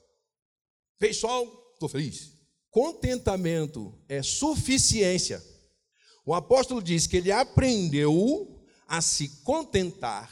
Fez 0.97 1.17
sol, 1.17 1.71
estou 1.73 1.89
feliz. 1.89 2.33
Contentamento 2.69 4.01
é 4.07 4.23
suficiência. 4.23 5.43
O 6.25 6.33
apóstolo 6.33 6.81
diz 6.81 7.05
que 7.07 7.17
ele 7.17 7.31
aprendeu 7.31 8.63
a 8.87 9.01
se 9.01 9.27
contentar, 9.43 10.31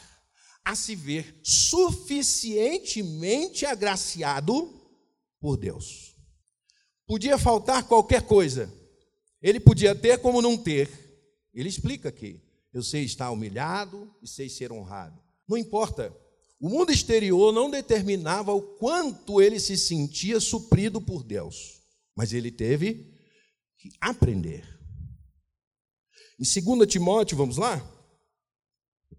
a 0.64 0.74
se 0.74 0.94
ver 0.94 1.38
suficientemente 1.42 3.66
agraciado 3.66 4.80
por 5.40 5.56
Deus. 5.56 6.14
Podia 7.06 7.36
faltar 7.36 7.88
qualquer 7.88 8.22
coisa. 8.22 8.72
Ele 9.42 9.58
podia 9.58 9.92
ter 9.94 10.18
como 10.18 10.40
não 10.40 10.56
ter. 10.56 10.88
Ele 11.52 11.68
explica 11.68 12.08
aqui. 12.08 12.40
Eu 12.72 12.82
sei 12.82 13.04
estar 13.04 13.30
humilhado 13.30 14.12
e 14.22 14.28
sei 14.28 14.48
ser 14.48 14.70
honrado. 14.72 15.20
Não 15.48 15.56
importa. 15.56 16.14
O 16.60 16.68
mundo 16.68 16.92
exterior 16.92 17.52
não 17.52 17.70
determinava 17.70 18.52
o 18.52 18.62
quanto 18.76 19.40
ele 19.40 19.58
se 19.58 19.76
sentia 19.76 20.38
suprido 20.38 21.00
por 21.00 21.24
Deus. 21.24 21.80
Mas 22.14 22.32
ele 22.32 22.50
teve 22.50 23.16
que 23.78 23.90
aprender. 24.00 24.78
Em 26.38 26.76
2 26.76 26.88
Timóteo, 26.90 27.36
vamos 27.36 27.56
lá? 27.56 27.78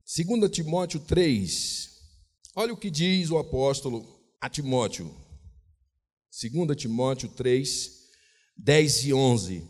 2 0.05 0.51
Timóteo 0.51 1.00
3. 1.00 1.89
Olha 2.55 2.74
o 2.74 2.77
que 2.77 2.89
diz 2.89 3.29
o 3.29 3.38
apóstolo 3.38 4.05
a 4.39 4.50
Timóteo. 4.50 5.13
2 6.31 6.77
Timóteo 6.77 7.29
3, 7.29 7.91
10 8.55 9.05
e 9.05 9.13
11. 9.13 9.70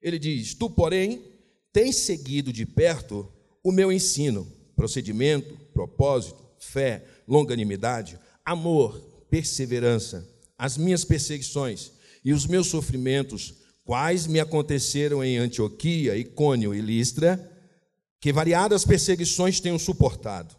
Ele 0.00 0.18
diz: 0.18 0.54
Tu, 0.54 0.70
porém, 0.70 1.35
tens 1.76 1.96
seguido 1.96 2.54
de 2.54 2.64
perto 2.64 3.30
o 3.62 3.70
meu 3.70 3.92
ensino, 3.92 4.50
procedimento, 4.74 5.54
propósito, 5.74 6.42
fé, 6.58 7.04
longanimidade, 7.28 8.18
amor, 8.42 8.98
perseverança, 9.28 10.26
as 10.56 10.78
minhas 10.78 11.04
perseguições 11.04 11.92
e 12.24 12.32
os 12.32 12.46
meus 12.46 12.68
sofrimentos, 12.68 13.56
quais 13.84 14.26
me 14.26 14.40
aconteceram 14.40 15.22
em 15.22 15.36
Antioquia, 15.36 16.16
Icônio 16.16 16.74
e 16.74 16.80
Listra, 16.80 17.38
que 18.22 18.32
variadas 18.32 18.86
perseguições 18.86 19.60
tenho 19.60 19.78
suportado. 19.78 20.56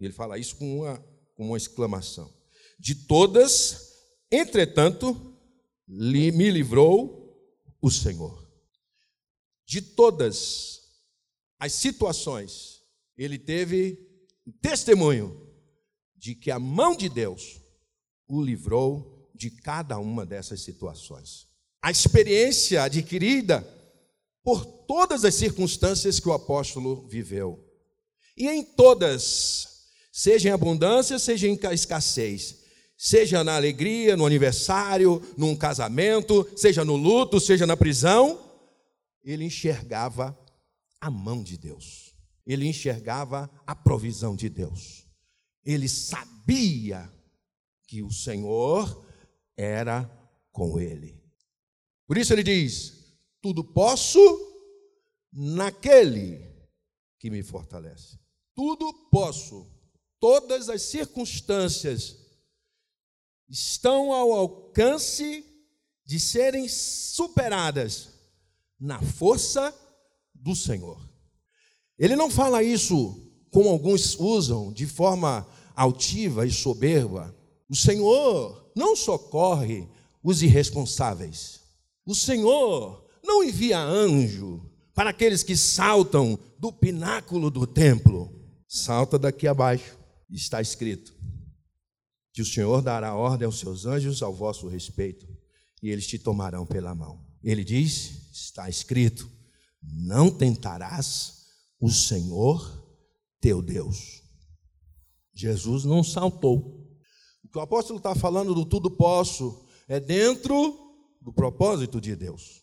Ele 0.00 0.14
fala 0.14 0.38
isso 0.38 0.56
com 0.56 0.78
uma, 0.78 1.04
com 1.34 1.48
uma 1.48 1.58
exclamação. 1.58 2.30
De 2.80 2.94
todas, 2.94 3.90
entretanto, 4.32 5.14
me 5.86 6.50
livrou 6.50 7.38
o 7.82 7.90
Senhor. 7.90 8.43
De 9.66 9.80
todas 9.80 10.80
as 11.58 11.72
situações, 11.72 12.82
ele 13.16 13.38
teve 13.38 13.98
testemunho 14.60 15.40
de 16.16 16.34
que 16.34 16.50
a 16.50 16.58
mão 16.58 16.96
de 16.96 17.08
Deus 17.08 17.60
o 18.26 18.42
livrou 18.42 19.30
de 19.34 19.50
cada 19.50 19.98
uma 19.98 20.24
dessas 20.24 20.60
situações. 20.60 21.46
A 21.82 21.90
experiência 21.90 22.82
adquirida 22.82 23.66
por 24.42 24.64
todas 24.64 25.24
as 25.24 25.34
circunstâncias 25.34 26.20
que 26.20 26.28
o 26.28 26.32
apóstolo 26.32 27.06
viveu. 27.08 27.62
E 28.36 28.48
em 28.48 28.62
todas, 28.62 29.86
seja 30.12 30.48
em 30.48 30.52
abundância, 30.52 31.18
seja 31.18 31.48
em 31.48 31.58
escassez, 31.72 32.56
seja 32.96 33.42
na 33.42 33.56
alegria, 33.56 34.16
no 34.16 34.26
aniversário, 34.26 35.22
num 35.36 35.56
casamento, 35.56 36.46
seja 36.56 36.84
no 36.84 36.96
luto, 36.96 37.40
seja 37.40 37.66
na 37.66 37.76
prisão, 37.76 38.38
ele 39.24 39.44
enxergava 39.44 40.38
a 41.00 41.10
mão 41.10 41.42
de 41.42 41.56
Deus, 41.56 42.14
ele 42.46 42.66
enxergava 42.66 43.50
a 43.66 43.74
provisão 43.74 44.36
de 44.36 44.48
Deus, 44.48 45.06
ele 45.64 45.88
sabia 45.88 47.10
que 47.86 48.02
o 48.02 48.10
Senhor 48.10 49.06
era 49.56 50.04
com 50.52 50.78
ele. 50.78 51.22
Por 52.06 52.18
isso 52.18 52.32
ele 52.32 52.42
diz: 52.42 53.18
Tudo 53.40 53.64
posso 53.64 54.20
naquele 55.32 56.54
que 57.18 57.30
me 57.30 57.42
fortalece. 57.42 58.18
Tudo 58.54 58.92
posso. 59.10 59.70
Todas 60.20 60.68
as 60.68 60.82
circunstâncias 60.82 62.16
estão 63.48 64.12
ao 64.12 64.32
alcance 64.32 65.44
de 66.04 66.20
serem 66.20 66.68
superadas 66.68 68.13
na 68.84 69.00
força 69.00 69.74
do 70.34 70.54
Senhor. 70.54 71.00
Ele 71.98 72.14
não 72.14 72.30
fala 72.30 72.62
isso 72.62 73.18
como 73.50 73.70
alguns 73.70 74.18
usam, 74.18 74.72
de 74.72 74.86
forma 74.86 75.48
altiva 75.74 76.46
e 76.46 76.50
soberba. 76.50 77.34
O 77.68 77.74
Senhor 77.74 78.70
não 78.76 78.94
socorre 78.94 79.88
os 80.22 80.42
irresponsáveis. 80.42 81.60
O 82.04 82.14
Senhor 82.14 83.06
não 83.24 83.42
envia 83.42 83.78
anjo 83.80 84.70
para 84.92 85.10
aqueles 85.10 85.42
que 85.42 85.56
saltam 85.56 86.38
do 86.58 86.70
pináculo 86.70 87.50
do 87.50 87.66
templo. 87.66 88.30
Salta 88.68 89.18
daqui 89.18 89.48
abaixo. 89.48 89.96
Está 90.28 90.60
escrito 90.60 91.14
que 92.32 92.42
o 92.42 92.46
Senhor 92.46 92.82
dará 92.82 93.14
ordem 93.14 93.46
aos 93.46 93.60
seus 93.60 93.86
anjos 93.86 94.22
ao 94.22 94.34
vosso 94.34 94.66
respeito 94.66 95.26
e 95.82 95.88
eles 95.88 96.06
te 96.06 96.18
tomarão 96.18 96.66
pela 96.66 96.94
mão. 96.94 97.33
Ele 97.44 97.62
diz: 97.62 98.32
está 98.32 98.68
escrito, 98.68 99.30
não 99.82 100.30
tentarás 100.30 101.44
o 101.78 101.90
Senhor 101.90 102.82
teu 103.40 103.60
Deus. 103.60 104.22
Jesus 105.34 105.84
não 105.84 106.02
saltou. 106.02 106.82
O 107.44 107.48
que 107.48 107.58
o 107.58 107.60
apóstolo 107.60 107.98
está 107.98 108.14
falando 108.14 108.54
do 108.54 108.64
tudo 108.64 108.90
posso 108.90 109.68
é 109.86 110.00
dentro 110.00 110.96
do 111.20 111.32
propósito 111.32 112.00
de 112.00 112.16
Deus. 112.16 112.62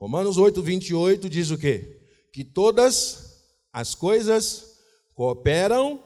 Romanos 0.00 0.36
8, 0.36 0.60
28 0.60 1.28
diz 1.28 1.50
o 1.50 1.58
quê? 1.58 2.02
Que 2.32 2.44
todas 2.44 3.44
as 3.72 3.94
coisas 3.94 4.78
cooperam 5.14 6.02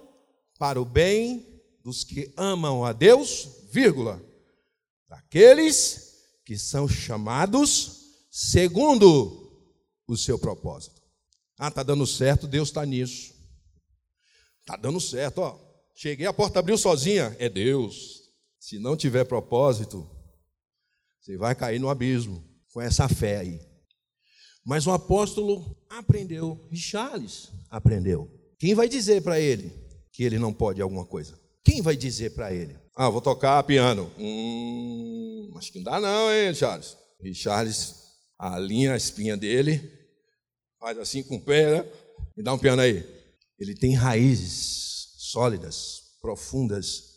para 0.59 0.81
o 0.81 0.85
bem 0.85 1.63
dos 1.83 2.05
que 2.05 2.33
amam 2.37 2.85
a 2.85 2.93
Deus, 2.93 3.49
vírgula, 3.71 4.23
daqueles 5.09 6.12
que 6.45 6.59
são 6.59 6.89
chamados 6.89 8.03
segundo 8.31 9.43
o 10.07 10.17
seu 10.17 10.39
propósito. 10.39 11.01
Ah, 11.59 11.71
tá 11.71 11.83
dando 11.83 12.07
certo, 12.07 12.47
Deus 12.47 12.69
está 12.69 12.85
nisso. 12.85 13.33
Tá 14.65 14.77
dando 14.77 15.01
certo, 15.01 15.39
ó. 15.39 15.59
Cheguei, 15.95 16.27
a 16.27 16.33
porta 16.33 16.59
abriu 16.59 16.77
sozinha, 16.79 17.37
é 17.39 17.49
Deus. 17.49 18.23
Se 18.59 18.79
não 18.79 18.97
tiver 18.97 19.25
propósito, 19.25 20.09
você 21.21 21.37
vai 21.37 21.55
cair 21.55 21.79
no 21.79 21.89
abismo 21.89 22.45
com 22.73 22.81
essa 22.81 23.09
fé 23.09 23.39
aí. 23.39 23.61
Mas 24.65 24.87
o 24.87 24.93
apóstolo 24.93 25.77
aprendeu, 25.89 26.69
e 26.71 26.77
Charles 26.77 27.51
aprendeu. 27.69 28.31
Quem 28.59 28.75
vai 28.75 28.89
dizer 28.89 29.23
para 29.23 29.41
ele 29.41 29.73
que 30.13 30.23
ele 30.23 30.39
não 30.39 30.53
pode 30.53 30.81
alguma 30.81 31.05
coisa? 31.05 31.39
Quem 31.65 31.83
vai 31.83 31.97
dizer 31.97 32.35
para 32.35 32.53
ele? 32.55 32.77
Ah, 32.95 33.09
vou 33.09 33.21
tocar 33.21 33.63
piano. 33.65 34.11
Hum, 34.19 35.51
acho 35.57 35.73
que 35.73 35.79
não 35.79 35.85
dá 35.85 36.01
não, 36.01 36.33
hein, 36.33 36.55
Charles? 36.55 36.97
E 37.23 37.35
Charles 37.35 37.95
alinha 38.39 38.93
a 38.93 38.97
espinha 38.97 39.37
dele, 39.37 39.81
faz 40.79 40.99
assim 40.99 41.23
com 41.23 41.37
o 41.37 41.41
pé, 41.41 41.79
né? 41.79 41.93
Me 42.37 42.43
dá 42.43 42.53
um 42.53 42.59
piano 42.59 42.83
aí. 42.83 43.05
Ele 43.59 43.75
tem 43.75 43.95
raízes 43.95 45.15
sólidas, 45.17 46.17
profundas, 46.21 47.13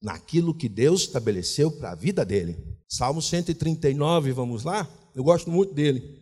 naquilo 0.00 0.54
que 0.54 0.68
Deus 0.68 1.02
estabeleceu 1.02 1.70
para 1.70 1.92
a 1.92 1.94
vida 1.94 2.24
dele. 2.24 2.56
Salmo 2.88 3.22
139, 3.22 4.32
vamos 4.32 4.64
lá? 4.64 4.88
Eu 5.14 5.22
gosto 5.22 5.50
muito 5.50 5.72
dele. 5.72 6.20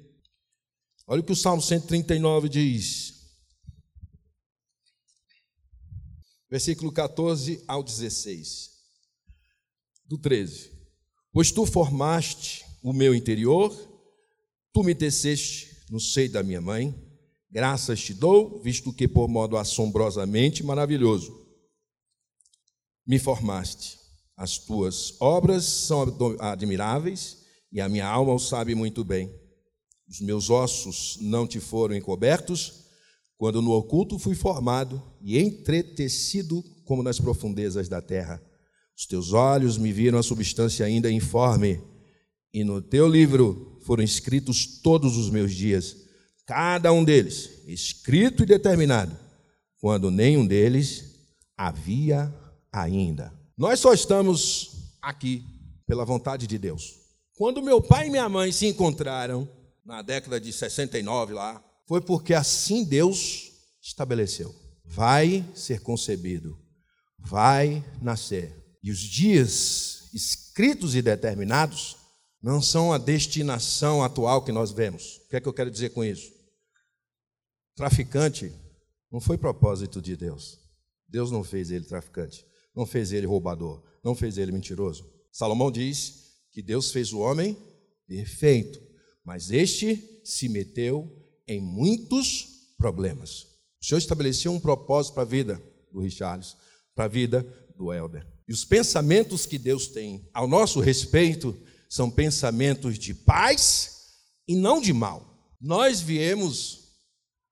Olha 1.06 1.20
o 1.20 1.24
que 1.24 1.32
o 1.32 1.36
Salmo 1.36 1.62
139 1.62 2.48
diz. 2.48 3.19
Versículo 6.50 6.90
14 6.90 7.62
ao 7.68 7.82
16. 7.82 8.70
Do 10.04 10.18
13. 10.18 10.70
Pois 11.32 11.52
tu 11.52 11.64
formaste 11.64 12.64
o 12.82 12.92
meu 12.92 13.14
interior, 13.14 13.72
tu 14.72 14.82
me 14.82 14.94
teceste 14.94 15.84
no 15.88 16.00
seio 16.00 16.30
da 16.30 16.42
minha 16.42 16.60
mãe, 16.60 16.94
graças 17.50 18.00
te 18.00 18.12
dou, 18.12 18.60
visto 18.62 18.92
que 18.92 19.06
por 19.06 19.28
modo 19.28 19.56
assombrosamente 19.56 20.64
maravilhoso 20.64 21.40
me 23.06 23.18
formaste. 23.18 23.98
As 24.36 24.58
tuas 24.58 25.20
obras 25.20 25.64
são 25.64 26.04
admiráveis 26.38 27.38
e 27.72 27.80
a 27.80 27.88
minha 27.88 28.06
alma 28.06 28.32
o 28.32 28.38
sabe 28.38 28.74
muito 28.74 29.04
bem. 29.04 29.32
Os 30.08 30.20
meus 30.20 30.48
ossos 30.48 31.18
não 31.20 31.46
te 31.46 31.60
foram 31.60 31.94
encobertos, 31.94 32.89
quando 33.40 33.62
no 33.62 33.70
oculto 33.70 34.18
fui 34.18 34.34
formado 34.34 35.02
e 35.22 35.38
entretecido 35.38 36.62
como 36.84 37.02
nas 37.02 37.18
profundezas 37.18 37.88
da 37.88 38.02
terra. 38.02 38.38
Os 38.94 39.06
teus 39.06 39.32
olhos 39.32 39.78
me 39.78 39.90
viram 39.90 40.18
a 40.18 40.22
substância 40.22 40.84
ainda 40.84 41.10
informe, 41.10 41.80
e 42.52 42.62
no 42.62 42.82
teu 42.82 43.08
livro 43.08 43.78
foram 43.86 44.04
escritos 44.04 44.82
todos 44.82 45.16
os 45.16 45.30
meus 45.30 45.54
dias, 45.54 45.96
cada 46.44 46.92
um 46.92 47.02
deles 47.02 47.62
escrito 47.66 48.42
e 48.42 48.46
determinado, 48.46 49.16
quando 49.80 50.10
nenhum 50.10 50.46
deles 50.46 51.14
havia 51.56 52.30
ainda. 52.70 53.32
Nós 53.56 53.80
só 53.80 53.94
estamos 53.94 54.92
aqui 55.00 55.42
pela 55.86 56.04
vontade 56.04 56.46
de 56.46 56.58
Deus. 56.58 56.94
Quando 57.36 57.62
meu 57.62 57.80
pai 57.80 58.08
e 58.08 58.10
minha 58.10 58.28
mãe 58.28 58.52
se 58.52 58.66
encontraram, 58.66 59.48
na 59.82 60.02
década 60.02 60.38
de 60.38 60.52
69 60.52 61.32
lá, 61.32 61.64
foi 61.90 62.00
porque 62.00 62.34
assim 62.34 62.84
Deus 62.84 63.50
estabeleceu. 63.82 64.54
Vai 64.84 65.44
ser 65.56 65.80
concebido, 65.80 66.56
vai 67.18 67.84
nascer. 68.00 68.78
E 68.80 68.92
os 68.92 69.00
dias 69.00 70.08
escritos 70.14 70.94
e 70.94 71.02
determinados 71.02 71.96
não 72.40 72.62
são 72.62 72.92
a 72.92 72.98
destinação 72.98 74.04
atual 74.04 74.44
que 74.44 74.52
nós 74.52 74.70
vemos. 74.70 75.16
O 75.16 75.30
que 75.30 75.36
é 75.36 75.40
que 75.40 75.48
eu 75.48 75.52
quero 75.52 75.68
dizer 75.68 75.90
com 75.90 76.04
isso? 76.04 76.30
Traficante 77.74 78.52
não 79.10 79.20
foi 79.20 79.36
propósito 79.36 80.00
de 80.00 80.16
Deus. 80.16 80.60
Deus 81.08 81.32
não 81.32 81.42
fez 81.42 81.72
ele 81.72 81.86
traficante, 81.86 82.46
não 82.72 82.86
fez 82.86 83.10
ele 83.10 83.26
roubador, 83.26 83.82
não 84.04 84.14
fez 84.14 84.38
ele 84.38 84.52
mentiroso. 84.52 85.10
Salomão 85.32 85.72
diz 85.72 86.36
que 86.52 86.62
Deus 86.62 86.92
fez 86.92 87.12
o 87.12 87.18
homem 87.18 87.56
perfeito, 88.06 88.80
mas 89.24 89.50
este 89.50 90.22
se 90.24 90.48
meteu 90.48 91.19
em 91.50 91.60
muitos 91.60 92.46
problemas. 92.78 93.42
O 93.82 93.84
Senhor 93.84 93.98
estabeleceu 93.98 94.52
um 94.52 94.60
propósito 94.60 95.14
para 95.14 95.24
a 95.24 95.26
vida 95.26 95.62
do 95.92 96.00
Richards, 96.00 96.56
para 96.94 97.06
a 97.06 97.08
vida 97.08 97.42
do 97.76 97.92
Helder. 97.92 98.24
E 98.46 98.52
os 98.52 98.64
pensamentos 98.64 99.46
que 99.46 99.58
Deus 99.58 99.88
tem 99.88 100.28
ao 100.32 100.46
nosso 100.46 100.78
respeito 100.78 101.60
são 101.88 102.08
pensamentos 102.08 102.96
de 102.96 103.12
paz 103.12 104.12
e 104.46 104.54
não 104.54 104.80
de 104.80 104.92
mal. 104.92 105.56
Nós 105.60 106.00
viemos 106.00 106.80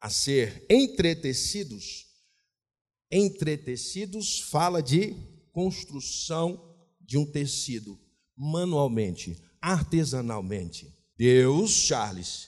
a 0.00 0.08
ser 0.08 0.64
entretecidos. 0.70 2.06
Entretecidos 3.10 4.42
fala 4.42 4.80
de 4.80 5.16
construção 5.52 6.76
de 7.00 7.18
um 7.18 7.26
tecido 7.26 7.98
manualmente, 8.36 9.42
artesanalmente. 9.60 10.94
Deus, 11.16 11.72
Charles, 11.72 12.47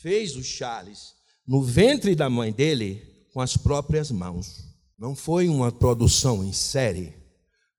fez 0.00 0.36
o 0.36 0.42
Charles 0.42 1.14
no 1.46 1.62
ventre 1.62 2.14
da 2.14 2.28
mãe 2.28 2.52
dele 2.52 3.02
com 3.32 3.40
as 3.40 3.56
próprias 3.56 4.10
mãos. 4.10 4.64
Não 4.98 5.14
foi 5.14 5.48
uma 5.48 5.70
produção 5.70 6.44
em 6.44 6.52
série, 6.52 7.14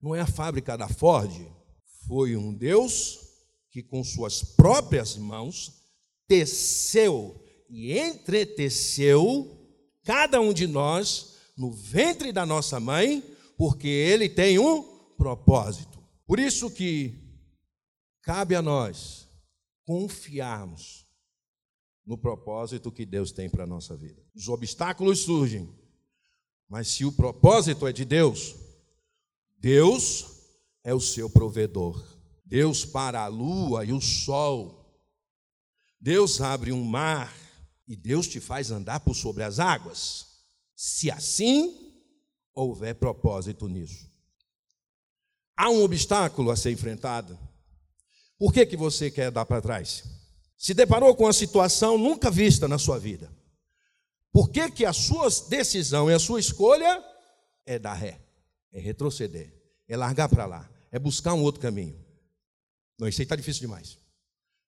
não 0.00 0.14
é 0.14 0.20
a 0.20 0.26
fábrica 0.26 0.76
da 0.76 0.88
Ford, 0.88 1.32
foi 2.06 2.36
um 2.36 2.54
Deus 2.54 3.18
que 3.70 3.82
com 3.82 4.02
suas 4.04 4.42
próprias 4.42 5.16
mãos 5.16 5.82
teceu 6.26 7.42
e 7.68 7.98
entreteceu 7.98 9.56
cada 10.04 10.40
um 10.40 10.52
de 10.52 10.66
nós 10.66 11.36
no 11.56 11.72
ventre 11.72 12.32
da 12.32 12.46
nossa 12.46 12.78
mãe, 12.78 13.22
porque 13.56 13.88
ele 13.88 14.28
tem 14.28 14.58
um 14.58 14.82
propósito. 15.16 15.98
Por 16.24 16.38
isso 16.38 16.70
que 16.70 17.14
cabe 18.22 18.54
a 18.54 18.62
nós 18.62 19.28
confiarmos 19.84 21.07
no 22.08 22.16
propósito 22.16 22.90
que 22.90 23.04
Deus 23.04 23.30
tem 23.30 23.48
para 23.48 23.64
a 23.64 23.66
nossa 23.66 23.96
vida. 23.96 24.20
Os 24.34 24.48
obstáculos 24.48 25.20
surgem, 25.20 25.68
mas 26.68 26.88
se 26.88 27.04
o 27.04 27.12
propósito 27.12 27.86
é 27.86 27.92
de 27.92 28.04
Deus, 28.04 28.56
Deus 29.60 30.26
é 30.82 30.94
o 30.94 31.00
seu 31.00 31.28
provedor. 31.28 32.02
Deus 32.44 32.84
para 32.84 33.22
a 33.22 33.26
lua 33.28 33.84
e 33.84 33.92
o 33.92 34.00
sol 34.00 34.78
Deus 36.00 36.40
abre 36.40 36.72
um 36.72 36.84
mar 36.84 37.34
e 37.86 37.96
Deus 37.96 38.28
te 38.28 38.40
faz 38.40 38.70
andar 38.70 39.00
por 39.00 39.14
sobre 39.14 39.42
as 39.42 39.58
águas, 39.58 40.26
se 40.76 41.10
assim 41.10 41.92
houver 42.54 42.94
propósito 42.94 43.66
nisso. 43.66 44.08
Há 45.56 45.70
um 45.70 45.82
obstáculo 45.82 46.50
a 46.50 46.56
ser 46.56 46.70
enfrentado. 46.70 47.36
Por 48.38 48.52
que, 48.52 48.64
que 48.64 48.76
você 48.76 49.10
quer 49.10 49.30
dar 49.32 49.44
para 49.44 49.60
trás? 49.60 50.04
Se 50.58 50.74
deparou 50.74 51.14
com 51.14 51.24
uma 51.24 51.32
situação 51.32 51.96
nunca 51.96 52.30
vista 52.30 52.66
na 52.66 52.78
sua 52.78 52.98
vida. 52.98 53.32
Por 54.32 54.50
que, 54.50 54.70
que 54.70 54.84
a 54.84 54.92
sua 54.92 55.28
decisão 55.48 56.10
e 56.10 56.14
a 56.14 56.18
sua 56.18 56.40
escolha 56.40 57.02
é 57.64 57.78
dar 57.78 57.94
ré, 57.94 58.20
é 58.72 58.80
retroceder, 58.80 59.54
é 59.88 59.96
largar 59.96 60.28
para 60.28 60.44
lá, 60.44 60.68
é 60.90 60.98
buscar 60.98 61.32
um 61.32 61.42
outro 61.42 61.60
caminho? 61.60 61.96
Não, 62.98 63.06
isso 63.06 63.20
aí 63.20 63.24
está 63.24 63.36
difícil 63.36 63.60
demais. 63.60 63.98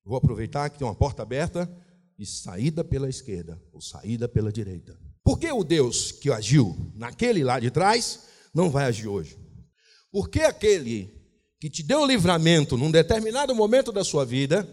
Vou 0.05 0.17
aproveitar 0.17 0.71
que 0.71 0.79
tem 0.79 0.87
uma 0.87 0.95
porta 0.95 1.23
aberta 1.23 1.69
e 2.17 2.25
saída 2.25 2.85
pela 2.85 3.09
esquerda 3.09 3.61
ou 3.73 3.81
saída 3.81 4.29
pela 4.29 4.53
direita. 4.53 4.97
Por 5.25 5.39
que 5.39 5.51
o 5.51 5.65
Deus 5.65 6.13
que 6.13 6.31
agiu 6.31 6.93
naquele 6.95 7.43
lá 7.43 7.59
de 7.59 7.71
trás 7.71 8.21
não 8.55 8.71
vai 8.71 8.85
agir 8.85 9.09
hoje? 9.09 9.39
Por 10.11 10.29
que 10.29 10.41
aquele 10.41 11.21
que 11.61 11.69
te 11.69 11.83
deu 11.83 12.07
livramento 12.07 12.77
num 12.77 12.91
determinado 12.91 13.55
momento 13.55 13.93
da 13.93 14.03
sua 14.03 14.25
vida, 14.25 14.67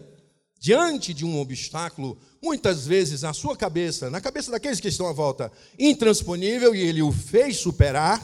diante 0.58 1.14
de 1.14 1.24
um 1.24 1.38
obstáculo, 1.38 2.18
muitas 2.42 2.86
vezes 2.86 3.22
na 3.22 3.32
sua 3.32 3.56
cabeça, 3.56 4.10
na 4.10 4.20
cabeça 4.20 4.50
daqueles 4.50 4.80
que 4.80 4.88
estão 4.88 5.06
à 5.06 5.12
volta, 5.12 5.52
intransponível, 5.78 6.74
e 6.74 6.80
ele 6.80 7.02
o 7.02 7.12
fez 7.12 7.58
superar, 7.58 8.20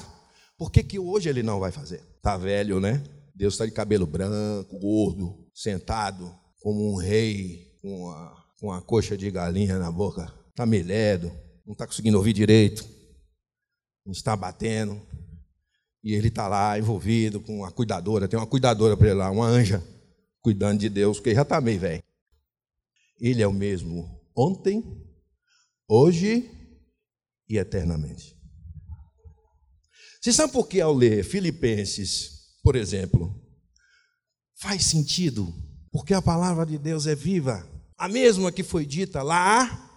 por 0.58 0.70
que, 0.70 0.82
que 0.82 0.98
hoje 0.98 1.28
ele 1.28 1.42
não 1.42 1.60
vai 1.60 1.70
fazer? 1.72 2.02
Está 2.16 2.36
velho, 2.36 2.80
né? 2.80 3.02
Deus 3.34 3.54
está 3.54 3.66
de 3.66 3.72
cabelo 3.72 4.06
branco, 4.06 4.78
gordo, 4.78 5.36
sentado 5.52 6.32
como 6.60 6.92
um 6.92 6.96
rei, 6.96 7.76
com 7.82 8.04
uma, 8.04 8.44
com 8.58 8.66
uma 8.68 8.80
coxa 8.80 9.16
de 9.16 9.30
galinha 9.30 9.78
na 9.78 9.90
boca. 9.90 10.32
Está 10.50 10.64
miledo, 10.64 11.32
não 11.66 11.72
está 11.72 11.86
conseguindo 11.86 12.16
ouvir 12.16 12.32
direito, 12.32 12.88
não 14.06 14.12
está 14.12 14.36
batendo. 14.36 15.00
E 16.02 16.14
ele 16.14 16.28
está 16.28 16.46
lá 16.46 16.78
envolvido 16.78 17.40
com 17.40 17.58
uma 17.58 17.72
cuidadora, 17.72 18.28
tem 18.28 18.38
uma 18.38 18.46
cuidadora 18.46 18.96
para 18.96 19.08
ele 19.08 19.16
lá, 19.16 19.30
uma 19.30 19.46
anja, 19.46 19.82
cuidando 20.40 20.78
de 20.78 20.88
Deus, 20.88 21.18
porque 21.18 21.34
já 21.34 21.42
está 21.42 21.60
meio 21.60 21.80
velho. 21.80 22.02
Ele 23.20 23.42
é 23.42 23.46
o 23.46 23.52
mesmo 23.52 24.20
ontem, 24.36 24.82
hoje 25.88 26.50
e 27.48 27.56
eternamente. 27.56 28.34
Você 30.20 30.32
sabe 30.32 30.52
por 30.52 30.66
que 30.66 30.80
ao 30.80 30.94
ler 30.94 31.22
Filipenses, 31.22 32.56
por 32.62 32.76
exemplo, 32.76 33.38
faz 34.56 34.84
sentido? 34.84 35.54
Porque 35.92 36.14
a 36.14 36.22
palavra 36.22 36.64
de 36.64 36.78
Deus 36.78 37.06
é 37.06 37.14
viva. 37.14 37.68
A 37.96 38.08
mesma 38.08 38.50
que 38.50 38.62
foi 38.62 38.86
dita 38.86 39.22
lá, 39.22 39.90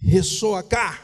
ressoa 0.00 0.62
cá 0.62 1.02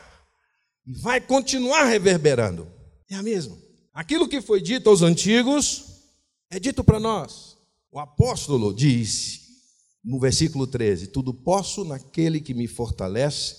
e 0.86 0.92
vai 0.92 1.20
continuar 1.20 1.84
reverberando. 1.84 2.70
É 3.10 3.14
a 3.14 3.22
mesma. 3.22 3.56
Aquilo 3.94 4.28
que 4.28 4.40
foi 4.42 4.60
dito 4.60 4.90
aos 4.90 5.02
antigos 5.02 5.84
é 6.50 6.60
dito 6.60 6.84
para 6.84 7.00
nós. 7.00 7.56
O 7.90 7.98
apóstolo 7.98 8.74
diz 8.74 9.47
no 10.04 10.18
versículo 10.18 10.66
13: 10.66 11.08
Tudo 11.08 11.32
posso 11.34 11.84
naquele 11.84 12.40
que 12.40 12.54
me 12.54 12.66
fortalece, 12.66 13.56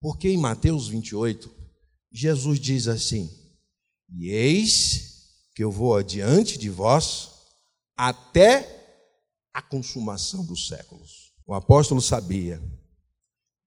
porque 0.00 0.28
em 0.28 0.36
Mateus 0.36 0.88
28, 0.88 1.50
Jesus 2.12 2.58
diz 2.58 2.88
assim: 2.88 3.30
E 4.08 4.28
eis 4.30 5.10
que 5.54 5.62
eu 5.62 5.70
vou 5.70 5.96
adiante 5.96 6.58
de 6.58 6.68
vós 6.68 7.30
até 7.96 8.80
a 9.52 9.60
consumação 9.60 10.44
dos 10.44 10.68
séculos. 10.68 11.32
O 11.46 11.52
apóstolo 11.52 12.00
sabia 12.00 12.62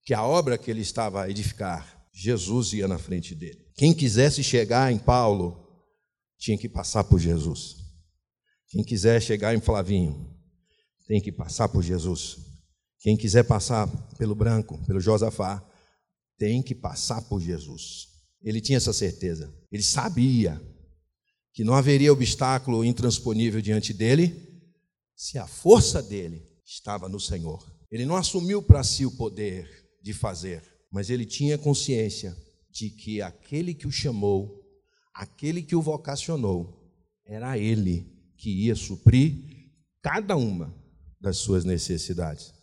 que 0.05 0.13
a 0.13 0.23
obra 0.23 0.57
que 0.57 0.71
ele 0.71 0.81
estava 0.81 1.23
a 1.23 1.29
edificar, 1.29 2.07
Jesus 2.13 2.73
ia 2.73 2.87
na 2.87 2.97
frente 2.97 3.35
dele. 3.35 3.63
Quem 3.75 3.93
quisesse 3.93 4.43
chegar 4.43 4.91
em 4.91 4.97
Paulo, 4.97 5.63
tinha 6.37 6.57
que 6.57 6.69
passar 6.69 7.03
por 7.03 7.19
Jesus. 7.19 7.77
Quem 8.67 8.83
quiser 8.83 9.21
chegar 9.21 9.55
em 9.55 9.61
Flavinho, 9.61 10.32
tem 11.13 11.21
que 11.21 11.31
passar 11.31 11.69
por 11.69 11.83
Jesus. 11.83 12.39
Quem 12.99 13.15
quiser 13.15 13.43
passar 13.43 13.87
pelo 14.17 14.33
branco, 14.33 14.83
pelo 14.87 14.99
Josafá, 14.99 15.63
tem 16.39 16.63
que 16.63 16.73
passar 16.73 17.21
por 17.21 17.39
Jesus. 17.39 18.07
Ele 18.41 18.59
tinha 18.59 18.77
essa 18.77 18.91
certeza. 18.91 19.53
Ele 19.71 19.83
sabia 19.83 20.59
que 21.53 21.63
não 21.63 21.75
haveria 21.75 22.11
obstáculo 22.11 22.83
intransponível 22.83 23.61
diante 23.61 23.93
dele 23.93 24.59
se 25.15 25.37
a 25.37 25.45
força 25.45 26.01
dele 26.01 26.49
estava 26.65 27.07
no 27.07 27.19
Senhor. 27.19 27.63
Ele 27.91 28.07
não 28.07 28.15
assumiu 28.15 28.63
para 28.63 28.83
si 28.83 29.05
o 29.05 29.15
poder 29.15 29.69
de 30.01 30.13
fazer, 30.13 30.63
mas 30.91 31.11
ele 31.11 31.27
tinha 31.27 31.59
consciência 31.59 32.35
de 32.71 32.89
que 32.89 33.21
aquele 33.21 33.75
que 33.75 33.85
o 33.85 33.91
chamou 33.91 34.63
aquele 35.13 35.61
que 35.61 35.75
o 35.75 35.81
vocacionou, 35.83 36.91
era 37.23 37.55
ele 37.55 38.11
que 38.35 38.65
ia 38.65 38.75
suprir 38.75 39.71
cada 40.01 40.35
uma 40.35 40.82
das 41.23 41.37
suas 41.37 41.63
necessidades. 41.63 42.53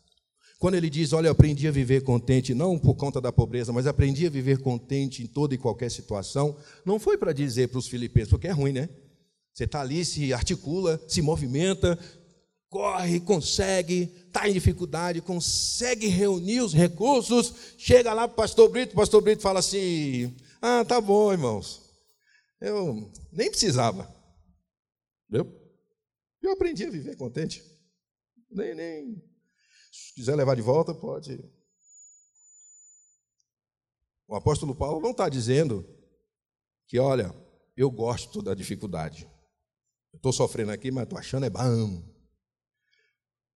Quando 0.59 0.75
ele 0.75 0.91
diz, 0.91 1.15
olha, 1.15 1.29
eu 1.29 1.33
aprendi 1.33 1.67
a 1.67 1.71
viver 1.71 2.03
contente, 2.03 2.53
não 2.53 2.79
por 2.79 2.95
conta 2.95 3.19
da 3.19 3.33
pobreza, 3.33 3.73
mas 3.73 3.87
aprendi 3.87 4.27
a 4.27 4.31
viver 4.31 4.59
contente 4.59 5.23
em 5.23 5.27
toda 5.27 5.55
e 5.55 5.59
qualquer 5.59 5.91
situação, 5.91 6.55
não 6.85 7.01
foi 7.01 7.17
para 7.17 7.33
dizer 7.33 7.69
para 7.69 7.79
os 7.79 7.89
filipenses, 7.89 8.29
porque 8.29 8.49
é 8.49 8.51
ruim, 8.51 8.73
né? 8.73 8.91
Você 9.55 9.65
está 9.65 9.81
ali, 9.81 10.05
se 10.05 10.35
articula, 10.35 11.01
se 11.09 11.23
movimenta, 11.23 11.99
corre, 12.69 13.19
consegue, 13.21 14.13
está 14.27 14.47
em 14.47 14.53
dificuldade, 14.53 15.23
consegue 15.23 16.07
reunir 16.09 16.61
os 16.61 16.75
recursos, 16.75 17.55
chega 17.79 18.13
lá 18.13 18.29
para 18.29 18.35
o 18.35 18.37
pastor 18.37 18.69
Brito, 18.69 18.93
o 18.93 18.97
pastor 18.97 19.23
Brito 19.23 19.41
fala 19.41 19.61
assim: 19.61 20.37
Ah, 20.61 20.85
tá 20.85 21.01
bom, 21.01 21.33
irmãos, 21.33 21.81
eu 22.61 23.11
nem 23.33 23.49
precisava. 23.49 24.15
Eu, 25.33 25.51
eu 26.43 26.53
aprendi 26.53 26.85
a 26.85 26.91
viver 26.91 27.17
contente. 27.17 27.70
Nem, 28.51 28.75
nem. 28.75 29.23
Se 29.93 30.15
quiser 30.15 30.35
levar 30.35 30.57
de 30.57 30.63
volta, 30.63 30.95
pode. 30.95 31.39
O 34.27 34.35
apóstolo 34.35 34.75
Paulo 34.75 35.01
não 35.01 35.11
está 35.11 35.29
dizendo 35.29 35.85
que, 36.87 36.99
olha, 36.99 37.35
eu 37.77 37.91
gosto 37.91 38.43
da 38.43 38.55
dificuldade. 38.55 39.29
Estou 40.15 40.33
sofrendo 40.33 40.73
aqui, 40.73 40.91
mas 40.91 41.05
estou 41.05 41.19
achando 41.19 41.47
é 41.47 41.51
bom. 41.51 42.03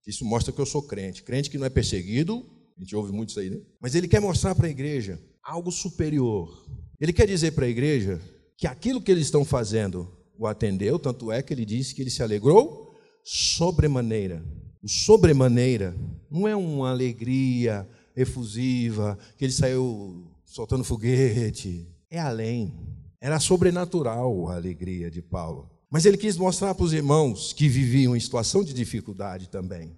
Isso 0.07 0.24
mostra 0.24 0.52
que 0.52 0.61
eu 0.61 0.66
sou 0.66 0.83
crente. 0.83 1.22
Crente 1.22 1.50
que 1.50 1.59
não 1.59 1.66
é 1.66 1.70
perseguido, 1.70 2.44
a 2.76 2.80
gente 2.80 2.94
ouve 2.94 3.12
muito 3.12 3.30
isso 3.30 3.40
aí, 3.40 3.50
né? 3.50 3.61
Mas 3.80 3.94
ele 3.94 4.09
quer 4.09 4.20
mostrar 4.20 4.54
para 4.54 4.66
a 4.66 4.70
igreja 4.70 5.20
algo 5.42 5.70
superior. 5.70 6.66
Ele 7.00 7.12
quer 7.12 7.26
dizer 7.26 7.52
para 7.52 7.66
a 7.66 7.68
igreja 7.68 8.20
que 8.57 8.66
aquilo 8.66 9.00
que 9.00 9.11
eles 9.11 9.26
estão 9.26 9.44
fazendo 9.44 10.11
o 10.37 10.46
atendeu, 10.46 10.98
tanto 10.98 11.30
é 11.30 11.42
que 11.42 11.52
ele 11.52 11.64
disse 11.64 11.94
que 11.94 12.02
ele 12.02 12.11
se 12.11 12.22
alegrou 12.22 12.94
sobremaneira. 13.24 14.44
O 14.85 14.88
sobremaneira 14.88 15.97
não 16.31 16.47
é 16.47 16.55
uma 16.55 16.90
alegria 16.90 17.88
efusiva, 18.14 19.18
que 19.38 19.47
ele 19.47 19.53
saiu 19.53 20.31
soltando 20.44 20.85
foguete. 20.85 21.88
É 22.11 22.20
além. 22.20 22.70
Era 23.18 23.40
sobrenatural 23.40 24.47
a 24.51 24.57
alegria 24.57 25.11
de 25.11 25.23
Paulo. 25.23 25.70
Mas 25.90 26.05
ele 26.05 26.18
quis 26.18 26.37
mostrar 26.37 26.75
para 26.75 26.85
os 26.85 26.92
irmãos 26.92 27.55
que 27.55 27.66
viviam 27.66 28.14
em 28.14 28.20
situação 28.20 28.62
de 28.62 28.75
dificuldade 28.75 29.49
também. 29.49 29.97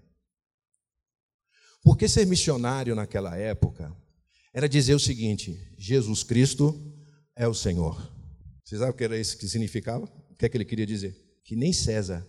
Porque 1.82 2.08
ser 2.08 2.24
missionário 2.24 2.94
naquela 2.94 3.36
época 3.36 3.92
era 4.54 4.68
dizer 4.68 4.94
o 4.94 5.00
seguinte: 5.00 5.58
Jesus 5.76 6.22
Cristo 6.22 6.80
é 7.34 7.48
o 7.48 7.54
Senhor. 7.54 8.08
Você 8.64 8.78
sabe 8.78 8.92
o 8.92 8.94
que 8.94 9.02
era 9.02 9.18
isso 9.18 9.36
que 9.36 9.48
significava? 9.48 10.04
O 10.30 10.36
que 10.36 10.46
é 10.46 10.48
que 10.48 10.56
ele 10.56 10.64
queria 10.64 10.86
dizer? 10.86 11.40
Que 11.42 11.56
nem 11.56 11.72
César 11.72 12.24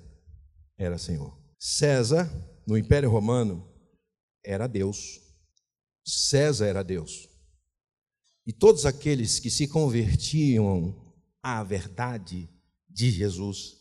era 0.76 0.98
Senhor. 0.98 1.47
César, 1.60 2.30
no 2.66 2.78
Império 2.78 3.10
Romano, 3.10 3.68
era 4.44 4.68
Deus. 4.68 5.20
César 6.06 6.68
era 6.68 6.84
Deus. 6.84 7.28
E 8.46 8.54
todos 8.54 8.86
aqueles 8.86 9.40
que 9.40 9.50
se 9.50 9.68
convertiam 9.68 10.96
à 11.44 11.64
verdade 11.64 12.50
de 12.90 13.12
Jesus 13.12 13.76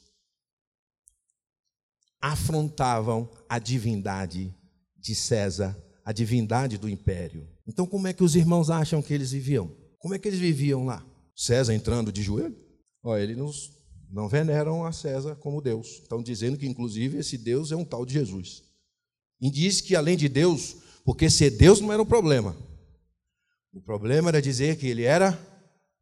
afrontavam 2.20 3.30
a 3.48 3.58
divindade 3.58 4.52
de 4.96 5.14
César, 5.14 5.80
a 6.04 6.12
divindade 6.12 6.78
do 6.78 6.88
império. 6.88 7.48
Então, 7.66 7.86
como 7.86 8.08
é 8.08 8.12
que 8.12 8.24
os 8.24 8.34
irmãos 8.34 8.70
acham 8.70 9.00
que 9.00 9.14
eles 9.14 9.30
viviam? 9.30 9.72
Como 9.98 10.14
é 10.14 10.18
que 10.18 10.26
eles 10.26 10.40
viviam 10.40 10.84
lá? 10.84 11.06
César 11.36 11.74
entrando 11.74 12.10
de 12.10 12.22
joelho? 12.22 12.56
Olha, 13.02 13.22
eles 13.22 13.36
não, 13.36 13.50
não 14.10 14.28
veneram 14.28 14.84
a 14.84 14.92
César 14.92 15.36
como 15.36 15.60
Deus. 15.60 16.00
Estão 16.02 16.22
dizendo 16.22 16.56
que, 16.56 16.66
inclusive, 16.66 17.18
esse 17.18 17.36
Deus 17.36 17.72
é 17.72 17.76
um 17.76 17.84
tal 17.84 18.04
de 18.06 18.14
Jesus. 18.14 18.62
E 19.40 19.50
diz 19.50 19.80
que, 19.80 19.94
além 19.94 20.16
de 20.16 20.28
Deus, 20.28 20.76
porque 21.04 21.28
ser 21.28 21.50
Deus 21.50 21.80
não 21.80 21.92
era 21.92 22.02
um 22.02 22.06
problema. 22.06 22.56
O 23.72 23.80
problema 23.80 24.30
era 24.30 24.40
dizer 24.40 24.76
que 24.76 24.86
ele 24.86 25.02
era 25.02 25.38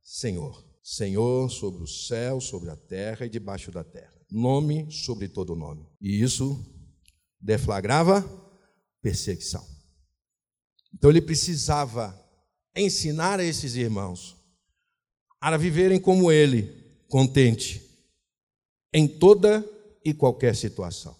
Senhor. 0.03 0.65
Senhor 0.83 1.51
sobre 1.51 1.83
o 1.83 1.87
céu, 1.87 2.41
sobre 2.41 2.71
a 2.71 2.77
terra 2.77 3.27
e 3.27 3.31
debaixo 3.31 3.73
da 3.73 3.83
terra. 3.83 4.13
Nome 4.31 4.91
sobre 4.91 5.29
todo 5.29 5.57
nome. 5.57 5.87
E 6.01 6.23
isso 6.23 6.63
deflagrava 7.41 8.23
perseguição. 9.01 9.65
Então 10.93 11.11
ele 11.11 11.21
precisava 11.21 12.19
ensinar 12.77 13.41
a 13.41 13.45
esses 13.45 13.75
irmãos 13.75 14.37
a 15.41 15.57
viverem 15.57 16.01
como 16.01 16.33
ele, 16.33 16.73
contente, 17.09 17.85
em 18.95 19.09
toda 19.09 19.69
e 20.05 20.15
qualquer 20.15 20.55
situação. 20.55 21.17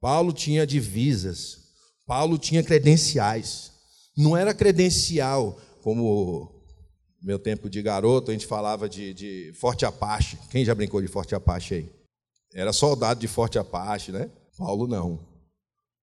Paulo 0.00 0.32
tinha 0.32 0.66
divisas, 0.66 1.58
Paulo 2.04 2.36
tinha 2.36 2.64
credenciais. 2.64 3.70
Não 4.16 4.36
era 4.36 4.52
credencial 4.52 5.60
como 5.82 6.52
meu 7.22 7.38
tempo 7.38 7.70
de 7.70 7.80
garoto, 7.80 8.30
a 8.30 8.34
gente 8.34 8.46
falava 8.46 8.88
de, 8.88 9.14
de 9.14 9.52
Forte 9.54 9.86
Apache. 9.86 10.36
Quem 10.50 10.64
já 10.64 10.74
brincou 10.74 11.00
de 11.00 11.06
Forte 11.06 11.34
Apache 11.34 11.74
aí? 11.74 11.92
Era 12.52 12.72
soldado 12.72 13.20
de 13.20 13.28
Forte 13.28 13.58
Apache, 13.58 14.10
né? 14.10 14.30
Paulo 14.58 14.88
não. 14.88 15.24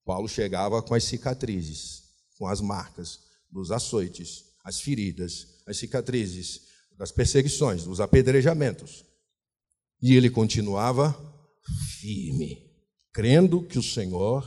Paulo 0.06 0.28
chegava 0.28 0.82
com 0.82 0.94
as 0.94 1.04
cicatrizes, 1.04 2.04
com 2.38 2.48
as 2.48 2.62
marcas 2.62 3.20
dos 3.52 3.72
açoites, 3.72 4.44
as 4.64 4.80
feridas, 4.80 5.48
as 5.68 5.78
cicatrizes 5.78 6.62
das 6.98 7.12
perseguições, 7.12 7.84
dos 7.84 8.00
apedrejamentos. 8.00 9.04
E 10.06 10.16
ele 10.16 10.30
continuava 10.30 11.16
firme, 12.02 12.70
crendo 13.14 13.64
que 13.64 13.80
o 13.80 13.84
Senhor 13.84 14.46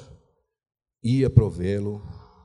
ia 1.02 1.30
provê-lo 1.30 2.02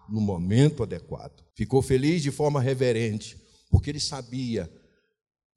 no 0.08 0.22
momento 0.22 0.82
adequado. 0.82 1.44
Ficou 1.54 1.82
feliz 1.82 2.24
de 2.24 2.32
forma 2.32 2.62
reverente, 2.62 3.38
porque 3.70 3.90
ele 3.90 4.00
sabia 4.00 4.72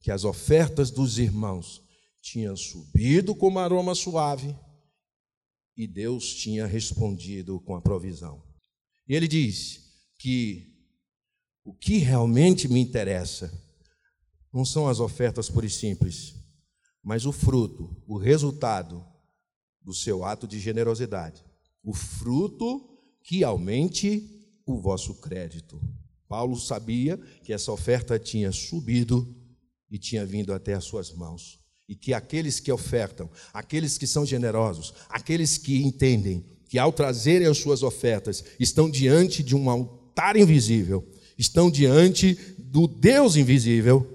que 0.01 0.11
as 0.11 0.25
ofertas 0.25 0.91
dos 0.91 1.17
irmãos 1.17 1.81
tinham 2.21 2.57
subido 2.57 3.37
como 3.37 3.61
aroma 3.61 3.95
suave 3.95 4.53
e 5.77 5.87
Deus 5.87 6.35
tinha 6.35 6.67
respondido 6.67 7.61
com 7.61 7.77
a 7.77 7.81
provisão. 7.81 8.43
E 9.07 9.15
ele 9.15 9.29
diz 9.29 9.81
que 10.19 10.75
o 11.65 11.73
que 11.73 11.99
realmente 11.99 12.67
me 12.67 12.81
interessa 12.81 13.53
não 14.53 14.65
são 14.65 14.89
as 14.89 14.99
ofertas 14.99 15.49
por 15.49 15.65
e 15.65 15.71
simples, 15.71 16.44
mas 17.05 17.27
o 17.27 17.33
fruto, 17.33 17.95
o 18.07 18.17
resultado 18.17 19.05
do 19.83 19.93
seu 19.93 20.25
ato 20.25 20.49
de 20.49 20.59
generosidade. 20.59 21.45
O 21.83 21.93
fruto 21.93 22.99
que 23.23 23.45
aumente 23.45 24.31
o 24.67 24.81
vosso 24.81 25.15
crédito. 25.17 25.81
Paulo 26.27 26.59
sabia 26.59 27.19
que 27.45 27.53
essa 27.53 27.71
oferta 27.71 28.19
tinha 28.19 28.51
subido 28.51 29.37
e 29.91 29.99
tinha 29.99 30.25
vindo 30.25 30.53
até 30.53 30.73
as 30.73 30.85
suas 30.85 31.13
mãos. 31.13 31.61
E 31.87 31.95
que 31.95 32.15
aqueles 32.15 32.59
que 32.59 32.73
ofertam, 32.73 33.31
aqueles 33.53 33.99
que 33.99 34.07
são 34.07 34.25
generosos, 34.25 34.95
aqueles 35.11 35.59
que 35.59 35.83
entendem 35.83 36.43
que 36.67 36.79
ao 36.79 36.93
trazerem 36.93 37.47
as 37.47 37.59
suas 37.59 37.83
ofertas 37.83 38.43
estão 38.59 38.91
diante 38.91 39.43
de 39.43 39.55
um 39.55 39.69
altar 39.69 40.37
invisível, 40.37 41.07
estão 41.37 41.71
diante 41.71 42.35
do 42.59 42.89
Deus 42.89 43.37
invisível, 43.37 44.14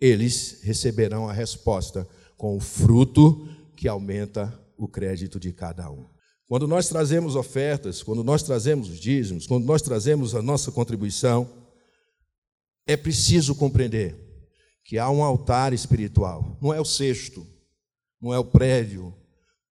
eles 0.00 0.60
receberão 0.62 1.28
a 1.28 1.32
resposta 1.32 2.06
com 2.36 2.56
o 2.56 2.60
fruto 2.60 3.48
que 3.76 3.88
aumenta 3.88 4.58
o 4.76 4.86
crédito 4.86 5.40
de 5.40 5.52
cada 5.52 5.90
um. 5.90 6.06
Quando 6.48 6.68
nós 6.68 6.88
trazemos 6.88 7.34
ofertas, 7.34 8.02
quando 8.02 8.22
nós 8.22 8.42
trazemos 8.42 8.88
os 8.88 9.00
dízimos, 9.00 9.46
quando 9.46 9.64
nós 9.64 9.82
trazemos 9.82 10.34
a 10.34 10.42
nossa 10.42 10.70
contribuição, 10.70 11.50
é 12.86 12.96
preciso 12.96 13.54
compreender 13.54 14.16
que 14.84 14.98
há 14.98 15.10
um 15.10 15.24
altar 15.24 15.72
espiritual. 15.72 16.56
Não 16.62 16.72
é 16.72 16.80
o 16.80 16.84
cesto, 16.84 17.44
não 18.20 18.32
é 18.32 18.38
o 18.38 18.44
prédio, 18.44 19.12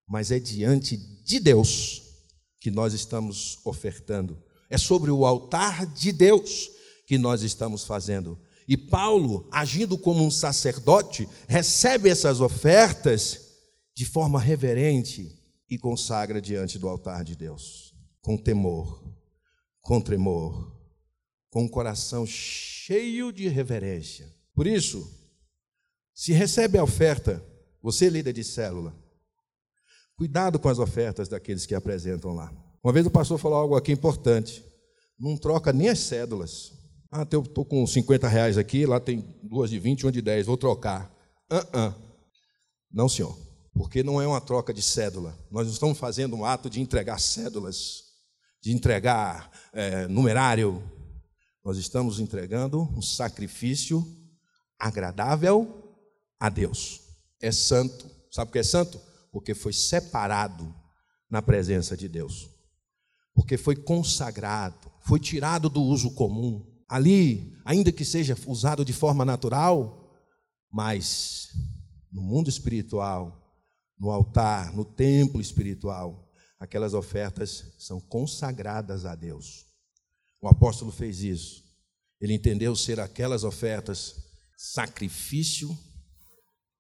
mas 0.08 0.32
é 0.32 0.40
diante 0.40 0.98
de 0.98 1.40
Deus 1.40 2.02
que 2.60 2.70
nós 2.70 2.94
estamos 2.94 3.60
ofertando. 3.64 4.38
É 4.70 4.78
sobre 4.78 5.12
o 5.12 5.26
altar 5.26 5.86
de 5.86 6.12
Deus 6.12 6.70
que 7.08 7.18
nós 7.18 7.42
estamos 7.42 7.86
fazendo. 7.86 8.38
E 8.68 8.76
Paulo, 8.76 9.48
agindo 9.52 9.98
como 9.98 10.24
um 10.24 10.32
sacerdote, 10.32 11.28
recebe 11.48 12.10
essas 12.10 12.42
ofertas 12.42 13.42
de 13.96 14.06
forma 14.06 14.40
reverente 14.40 15.40
e 15.70 15.78
consagra 15.78 16.42
diante 16.42 16.80
do 16.80 16.88
altar 16.88 17.24
de 17.24 17.36
Deus, 17.36 17.94
com 18.22 18.38
temor, 18.38 19.04
com 19.82 20.02
tremor, 20.02 20.76
com 21.50 21.64
um 21.64 21.70
coração 21.70 22.26
cheio 22.26 23.32
de 23.32 23.48
reverência. 23.48 24.34
Por 24.54 24.68
isso, 24.68 25.08
se 26.14 26.34
recebe 26.34 26.78
a 26.78 26.84
oferta, 26.84 27.46
você 27.82 28.10
líder 28.10 28.34
de 28.34 28.44
célula, 28.44 28.96
cuidado 30.16 30.58
com 30.58 30.70
as 30.70 30.80
ofertas 30.80 31.28
daqueles 31.28 31.66
que 31.66 31.76
apresentam 31.76 32.34
lá. 32.34 32.52
Uma 32.84 32.94
vez 32.94 33.06
o 33.06 33.12
pastor 33.12 33.38
falou 33.38 33.58
algo 33.58 33.76
aqui 33.76 33.92
importante. 33.92 34.64
Não 35.20 35.36
troca 35.38 35.74
nem 35.74 35.90
as 35.90 36.00
cédulas. 36.00 36.72
Ah, 37.12 37.26
eu 37.32 37.42
estou 37.42 37.64
com 37.64 37.86
50 37.86 38.28
reais 38.28 38.58
aqui, 38.58 38.86
lá 38.86 39.00
tem 39.00 39.24
duas 39.44 39.70
de 39.70 39.80
20 39.80 40.02
e 40.02 40.06
uma 40.06 40.12
de 40.12 40.22
10, 40.22 40.46
vou 40.46 40.58
trocar. 40.58 41.12
Uh 41.52 41.78
-uh. 41.78 41.96
Não, 42.92 43.10
senhor, 43.10 43.38
porque 43.74 44.04
não 44.04 44.22
é 44.22 44.28
uma 44.28 44.40
troca 44.40 44.74
de 44.74 44.82
cédula. 44.82 45.38
Nós 45.52 45.68
não 45.68 45.74
estamos 45.74 45.98
fazendo 45.98 46.36
um 46.36 46.46
ato 46.46 46.70
de 46.70 46.80
entregar 46.80 47.20
cédulas, 47.20 48.04
de 48.62 48.72
entregar 48.72 49.52
é, 49.74 50.08
numerário. 50.08 50.82
Nós 51.64 51.78
estamos 51.78 52.20
entregando 52.20 52.82
um 52.82 53.02
sacrifício 53.02 54.06
agradável 54.80 55.94
a 56.40 56.50
Deus. 56.50 57.02
É 57.42 57.52
santo. 57.52 58.10
Sabe 58.32 58.50
o 58.50 58.52
que 58.54 58.60
é 58.60 58.64
santo? 58.64 59.00
Porque 59.32 59.54
foi 59.54 59.74
separado 59.74 60.74
na 61.30 61.42
presença 61.42 61.98
de 61.98 62.08
Deus. 62.08 62.50
Porque 63.34 63.58
foi 63.58 63.76
consagrado, 63.76 64.90
foi 65.02 65.20
tirado 65.20 65.70
do 65.70 65.82
uso 65.82 66.12
comum. 66.12 66.66
Ali, 66.88 67.54
ainda 67.66 67.92
que 67.92 68.06
seja 68.06 68.38
usado 68.46 68.86
de 68.86 68.94
forma 68.94 69.26
natural, 69.26 70.14
mas 70.72 71.50
no 72.12 72.22
mundo 72.22 72.50
espiritual, 72.50 73.42
no 74.00 74.12
altar, 74.12 74.74
no 74.74 74.86
templo 74.86 75.42
espiritual, 75.42 76.32
aquelas 76.60 76.94
ofertas 76.94 77.76
são 77.80 78.00
consagradas 78.00 79.06
a 79.06 79.16
Deus. 79.16 79.66
O 80.42 80.48
apóstolo 80.48 80.92
fez 80.92 81.22
isso. 81.22 81.64
Ele 82.22 82.34
entendeu 82.34 82.76
ser 82.76 83.00
aquelas 83.00 83.44
ofertas 83.44 84.16
sacrifício 84.58 85.78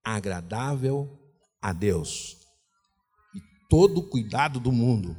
agradável 0.03 1.19
a 1.61 1.73
Deus. 1.73 2.37
E 3.35 3.39
todo 3.69 3.99
o 3.99 4.09
cuidado 4.09 4.59
do 4.59 4.71
mundo, 4.71 5.17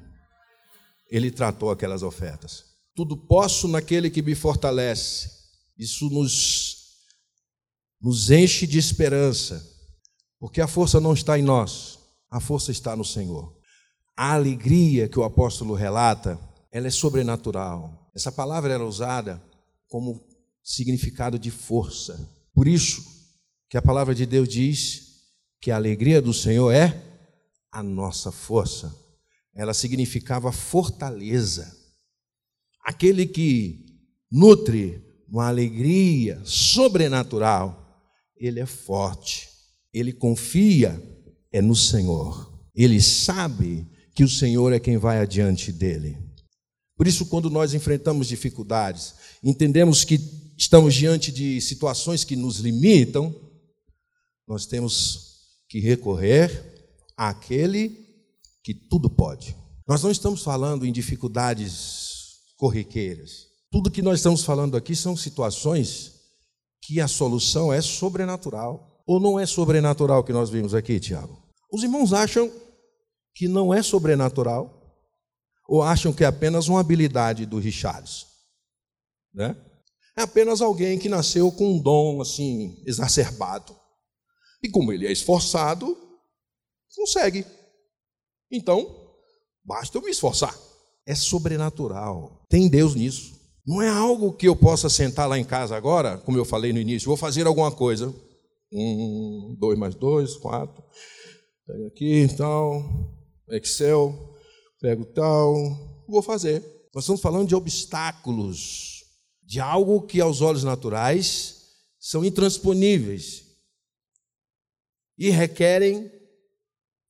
ele 1.11 1.31
tratou 1.31 1.71
aquelas 1.71 2.03
ofertas. 2.03 2.76
Tudo 2.97 3.17
posso 3.17 3.69
naquele 3.69 4.09
que 4.09 4.23
me 4.23 4.35
fortalece. 4.35 5.31
Isso 5.79 6.09
nos, 6.09 6.97
nos 8.01 8.31
enche 8.31 8.67
de 8.67 8.79
esperança, 8.79 9.63
porque 10.41 10.63
a 10.63 10.67
força 10.67 10.99
não 10.99 11.13
está 11.13 11.39
em 11.39 11.43
nós, 11.43 11.99
a 12.31 12.41
força 12.41 12.73
está 12.73 12.97
no 12.97 13.05
Senhor. 13.05 13.55
A 14.17 14.33
alegria 14.33 15.09
que 15.09 15.19
o 15.19 15.25
apóstolo 15.25 15.75
relata, 15.75 16.41
ela 16.73 16.87
é 16.87 16.91
sobrenatural. 16.91 18.11
Essa 18.15 18.33
palavra 18.33 18.73
era 18.73 18.85
usada 18.85 19.43
como 19.89 20.27
significado 20.65 21.39
de 21.39 21.51
força. 21.51 22.19
Por 22.55 22.67
isso 22.67 23.05
que 23.69 23.77
a 23.77 23.83
palavra 23.83 24.15
de 24.15 24.25
Deus 24.25 24.49
diz 24.49 25.07
que 25.61 25.71
a 25.71 25.77
alegria 25.77 26.23
do 26.23 26.33
Senhor 26.33 26.73
é 26.73 27.03
a 27.71 27.83
nossa 27.83 28.33
força. 28.33 28.95
Ela 29.55 29.75
significava 29.75 30.51
fortaleza. 30.51 31.86
Aquele 32.87 33.27
que 33.27 33.85
nutre 34.31 35.03
uma 35.29 35.49
alegria 35.49 36.41
sobrenatural, 36.45 38.01
ele 38.37 38.61
é 38.61 38.67
forte. 38.67 39.49
Ele 39.93 40.13
confia 40.13 41.03
é 41.51 41.61
no 41.61 41.75
Senhor. 41.75 42.53
Ele 42.73 43.03
sabe 43.03 43.85
que 44.15 44.23
o 44.23 44.29
Senhor 44.29 44.73
é 44.73 44.79
quem 44.79 44.99
vai 44.99 45.19
adiante 45.19 45.73
dele. 45.73 46.17
Por 46.97 47.09
isso, 47.09 47.27
quando 47.27 47.51
nós 47.51 47.75
enfrentamos 47.75 48.29
dificuldades, 48.29 49.15
entendemos 49.43 50.05
que 50.05 50.21
estamos 50.57 50.95
diante 50.95 51.33
de 51.33 51.61
situações 51.61 52.23
que 52.23 52.37
nos 52.37 52.59
limitam, 52.59 53.35
nós 54.47 54.65
temos 54.65 55.41
que 55.69 55.81
recorrer 55.81 56.95
àquele 57.17 58.07
que 58.63 58.73
tudo 58.73 59.11
pode. 59.11 59.57
Nós 59.89 60.05
não 60.05 60.11
estamos 60.13 60.45
falando 60.45 60.87
em 60.87 60.93
dificuldades 60.93 62.06
corriqueiras. 62.57 63.47
Tudo 63.71 63.91
que 63.91 64.03
nós 64.03 64.19
estamos 64.19 64.45
falando 64.45 64.77
aqui 64.77 64.97
são 64.97 65.17
situações 65.17 66.15
que 66.83 67.01
a 67.01 67.09
solução 67.09 67.73
é 67.73 67.81
sobrenatural. 67.81 69.03
Ou 69.07 69.21
não 69.21 69.39
é 69.39 69.47
sobrenatural 69.47 70.25
que 70.25 70.33
nós 70.33 70.51
vimos 70.51 70.75
aqui, 70.75 70.99
Tiago? 70.99 71.41
Os 71.73 71.83
irmãos 71.83 72.13
acham 72.13 72.51
que 73.35 73.47
não 73.47 73.73
é 73.73 73.83
sobrenatural, 73.83 74.73
ou 75.69 75.83
acham 75.83 76.13
que 76.13 76.25
é 76.25 76.27
apenas 76.27 76.69
uma 76.69 76.81
habilidade 76.81 77.45
do 77.45 77.59
Richards, 77.59 78.27
né? 79.35 79.57
É 80.17 80.23
apenas 80.23 80.63
alguém 80.63 80.99
que 80.99 81.09
nasceu 81.09 81.53
com 81.53 81.75
um 81.75 81.83
dom 81.83 82.23
assim 82.23 82.83
exacerbado. 82.87 83.77
E 84.63 84.71
como 84.71 84.91
ele 84.91 85.07
é 85.07 85.13
esforçado, 85.13 85.95
consegue. 86.97 87.45
Então, 88.51 89.13
basta 89.63 89.99
eu 89.99 90.03
me 90.03 90.11
esforçar. 90.11 90.57
É 91.07 91.15
sobrenatural. 91.15 92.45
Tem 92.49 92.69
Deus 92.69 92.95
nisso. 92.95 93.37
Não 93.67 93.83
é 93.83 93.89
algo 93.89 94.33
que 94.33 94.47
eu 94.47 94.55
possa 94.55 94.89
sentar 94.89 95.29
lá 95.29 95.39
em 95.39 95.45
casa 95.45 95.77
agora, 95.77 96.19
como 96.19 96.39
eu 96.39 96.45
falei 96.45 96.73
no 96.73 96.79
início, 96.79 97.09
vou 97.09 97.17
fazer 97.17 97.47
alguma 97.47 97.73
coisa. 97.73 98.15
Um, 98.73 99.57
dois 99.59 99.79
mais 99.79 99.95
dois, 99.95 100.37
quatro. 100.37 100.83
Pega 101.67 101.87
aqui, 101.89 102.29
tal, 102.37 102.85
Excel, 103.51 104.37
pego 104.81 105.05
tal, 105.07 105.53
vou 106.09 106.23
fazer. 106.23 106.61
Nós 106.95 107.05
estamos 107.05 107.21
falando 107.21 107.49
de 107.49 107.57
obstáculos, 107.57 109.05
de 109.43 109.61
algo 109.61 110.03
que 110.03 110.21
aos 110.21 110.41
olhos 110.41 110.63
naturais 110.63 111.57
são 111.99 112.25
intransponíveis 112.25 113.45
e 115.19 115.31
requerem 115.31 116.11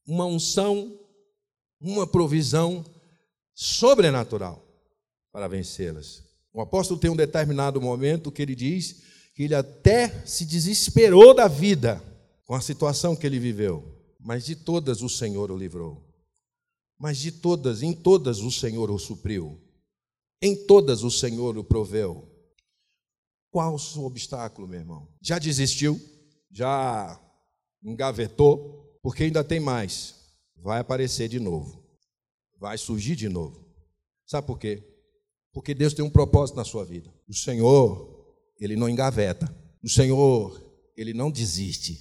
uma 0.06 0.24
unção, 0.24 0.98
uma 1.80 2.06
provisão 2.06 2.82
sobrenatural 3.56 4.62
para 5.32 5.48
vencê-las. 5.48 6.22
O 6.52 6.60
apóstolo 6.60 7.00
tem 7.00 7.10
um 7.10 7.16
determinado 7.16 7.80
momento 7.80 8.30
que 8.30 8.42
ele 8.42 8.54
diz 8.54 9.02
que 9.34 9.44
ele 9.44 9.54
até 9.54 10.24
se 10.26 10.44
desesperou 10.44 11.34
da 11.34 11.48
vida 11.48 12.02
com 12.44 12.54
a 12.54 12.60
situação 12.60 13.16
que 13.16 13.26
ele 13.26 13.38
viveu, 13.38 13.84
mas 14.20 14.44
de 14.44 14.54
todas 14.54 15.02
o 15.02 15.08
Senhor 15.08 15.50
o 15.50 15.56
livrou. 15.56 16.02
Mas 16.98 17.18
de 17.18 17.32
todas, 17.32 17.82
em 17.82 17.92
todas 17.92 18.40
o 18.40 18.50
Senhor 18.50 18.90
o 18.90 18.98
supriu. 18.98 19.60
Em 20.40 20.66
todas 20.66 21.02
o 21.02 21.10
Senhor 21.10 21.56
o 21.58 21.64
proveu. 21.64 22.30
Qual 23.50 23.74
o 23.74 23.78
seu 23.78 24.04
obstáculo, 24.04 24.68
meu 24.68 24.80
irmão? 24.80 25.08
Já 25.20 25.38
desistiu? 25.38 26.00
Já 26.50 27.20
engavetou? 27.82 28.98
Porque 29.02 29.24
ainda 29.24 29.44
tem 29.44 29.60
mais. 29.60 30.14
Vai 30.56 30.80
aparecer 30.80 31.28
de 31.28 31.38
novo. 31.38 31.85
Vai 32.58 32.78
surgir 32.78 33.16
de 33.16 33.28
novo. 33.28 33.66
Sabe 34.26 34.46
por 34.46 34.58
quê? 34.58 34.82
Porque 35.52 35.74
Deus 35.74 35.94
tem 35.94 36.04
um 36.04 36.10
propósito 36.10 36.56
na 36.56 36.64
sua 36.64 36.84
vida. 36.84 37.12
O 37.28 37.34
Senhor, 37.34 38.34
ele 38.60 38.76
não 38.76 38.88
engaveta. 38.88 39.54
O 39.82 39.88
Senhor, 39.88 40.62
ele 40.96 41.14
não 41.14 41.30
desiste. 41.30 41.98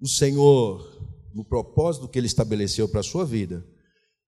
O 0.00 0.08
Senhor, 0.08 1.30
no 1.34 1.44
propósito 1.44 2.08
que 2.08 2.18
ele 2.18 2.26
estabeleceu 2.26 2.88
para 2.88 3.00
a 3.00 3.04
sua 3.04 3.24
vida, 3.24 3.66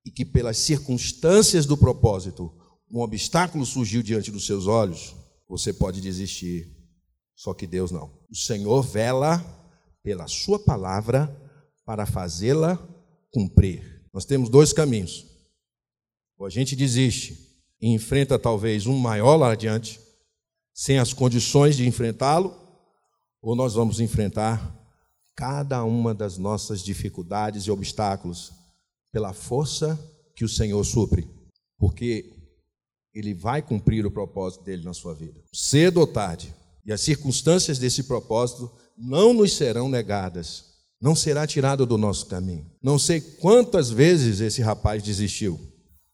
e 0.05 0.11
que 0.11 0.25
pelas 0.25 0.57
circunstâncias 0.59 1.67
do 1.67 1.77
propósito, 1.77 2.51
um 2.91 3.01
obstáculo 3.01 3.67
surgiu 3.67 4.03
diante 4.03 4.31
dos 4.31 4.47
seus 4.47 4.67
olhos, 4.67 5.15
você 5.49 5.73
pode 5.73 6.01
desistir. 6.01 6.75
Só 7.37 7.53
que 7.53 7.67
Deus 7.67 7.91
não. 7.91 8.11
O 8.31 8.35
Senhor 8.35 8.83
vela 8.83 9.45
pela 10.03 10.27
sua 10.27 10.59
palavra 10.59 11.29
para 11.85 12.07
fazê-la 12.07 12.77
cumprir. 13.31 14.09
Nós 14.13 14.25
temos 14.25 14.49
dois 14.49 14.73
caminhos. 14.73 15.28
Ou 16.39 16.47
a 16.47 16.51
gente 16.51 16.77
desiste 16.77 17.37
e 17.81 17.89
enfrenta 17.89 18.39
talvez 18.39 18.87
um 18.87 18.97
maior 18.97 19.37
lá 19.37 19.53
adiante, 19.53 20.01
sem 20.73 20.99
as 20.99 21.13
condições 21.13 21.77
de 21.77 21.87
enfrentá-lo, 21.87 22.57
ou 23.43 23.57
nós 23.57 23.75
vamos 23.75 24.01
enfrentar 24.01 24.77
cada 25.35 25.85
uma 25.85 26.15
das 26.15 26.39
nossas 26.39 26.83
dificuldades 26.83 27.65
e 27.65 27.71
obstáculos 27.71 28.53
pela 29.13 29.33
força 29.33 29.99
que 30.35 30.45
o 30.45 30.49
Senhor 30.49 30.83
supre, 30.85 31.29
porque 31.77 32.33
ele 33.15 33.35
vai 33.35 33.61
cumprir 33.61 34.07
o 34.07 34.11
propósito 34.11 34.65
dele 34.65 34.85
na 34.85 34.95
sua 34.95 35.15
vida, 35.15 35.41
cedo 35.53 35.99
ou 35.99 36.07
tarde. 36.07 36.55
E 36.85 36.93
as 36.93 37.01
circunstâncias 37.01 37.79
desse 37.79 38.05
propósito 38.05 38.71
não 38.97 39.35
nos 39.35 39.57
serão 39.57 39.89
negadas, 39.89 40.65
não 41.01 41.15
será 41.15 41.47
tirado 41.47 41.85
do 41.85 41.99
nosso 41.99 42.27
caminho. 42.27 42.71
Não 42.83 42.99
sei 42.99 43.21
quantas 43.21 43.91
vezes 43.91 44.41
esse 44.41 44.63
rapaz 44.63 45.03
desistiu, 45.03 45.61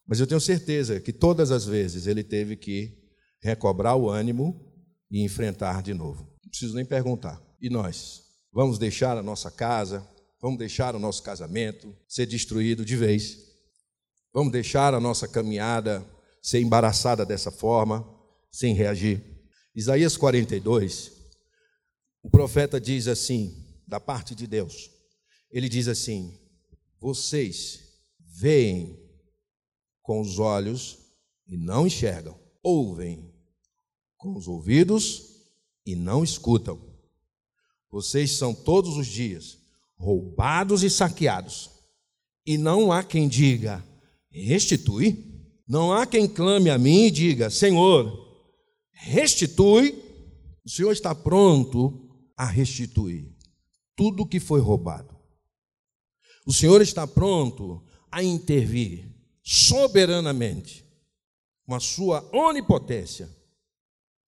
mas 0.07 0.21
eu 0.21 0.27
tenho 0.27 0.40
certeza 0.40 1.01
que 1.01 1.12
todas 1.12 1.51
as 1.51 1.64
vezes 1.64 2.07
ele 2.07 2.23
teve 2.23 2.57
que 2.57 2.99
recobrar 3.40 3.97
o 3.97 4.09
ânimo 4.09 4.73
e 5.11 5.23
enfrentar 5.23 5.83
de 5.83 5.95
novo. 5.95 6.23
Não 6.43 6.51
preciso 6.51 6.75
nem 6.75 6.85
perguntar. 6.85 7.43
E 7.61 7.71
nós? 7.71 8.23
Vamos 8.53 8.79
deixar 8.79 9.17
a 9.17 9.23
nossa 9.23 9.51
casa, 9.51 10.07
vamos 10.40 10.59
deixar 10.59 10.95
o 10.95 10.99
nosso 10.99 11.23
casamento 11.23 11.95
ser 12.09 12.27
destruído 12.27 12.85
de 12.85 12.97
vez? 12.97 13.38
Vamos 14.33 14.53
deixar 14.53 14.95
a 14.95 15.01
nossa 15.01 15.27
caminhada 15.27 16.05
ser 16.43 16.61
embaraçada 16.61 17.25
dessa 17.25 17.51
forma, 17.51 18.07
sem 18.53 18.75
reagir? 18.75 19.23
Isaías 19.75 20.17
42, 20.17 21.12
o 22.23 22.31
profeta 22.31 22.81
diz 22.81 23.09
assim, 23.09 23.64
da 23.87 23.99
parte 23.99 24.35
de 24.35 24.47
Deus: 24.47 24.90
ele 25.51 25.69
diz 25.69 25.88
assim: 25.88 26.37
Vocês 27.01 27.81
veem 28.40 29.04
com 30.05 30.21
os 30.21 30.38
olhos 30.38 30.99
e 31.49 31.57
não 31.57 31.87
enxergam, 31.87 32.38
ouvem 32.62 33.35
com 34.19 34.37
os 34.37 34.47
ouvidos 34.47 35.23
e 35.85 35.97
não 35.97 36.23
escutam. 36.23 36.79
Vocês 37.90 38.37
são 38.37 38.55
todos 38.55 38.97
os 38.99 39.07
dias 39.07 39.59
roubados 39.97 40.83
e 40.83 40.90
saqueados, 40.90 41.71
e 42.47 42.59
não 42.59 42.93
há 42.93 43.03
quem 43.03 43.27
diga: 43.27 43.85
restitui. 44.31 45.33
Não 45.67 45.95
há 45.95 46.05
quem 46.05 46.29
clame 46.29 46.69
a 46.69 46.77
mim 46.77 47.07
e 47.07 47.11
diga: 47.11 47.49
Senhor, 47.49 48.12
restitui. 48.93 50.03
O 50.64 50.69
Senhor 50.69 50.93
está 50.93 51.14
pronto 51.14 52.11
a 52.37 52.45
restituir 52.45 53.35
tudo 53.97 54.27
que 54.27 54.38
foi 54.38 54.61
roubado. 54.61 55.17
O 56.47 56.53
Senhor 56.53 56.83
está 56.83 57.07
pronto 57.07 57.83
a 58.11 58.23
intervir 58.23 59.13
soberanamente, 59.44 60.85
com 61.66 61.74
a 61.74 61.80
sua 61.80 62.26
onipotência, 62.33 63.28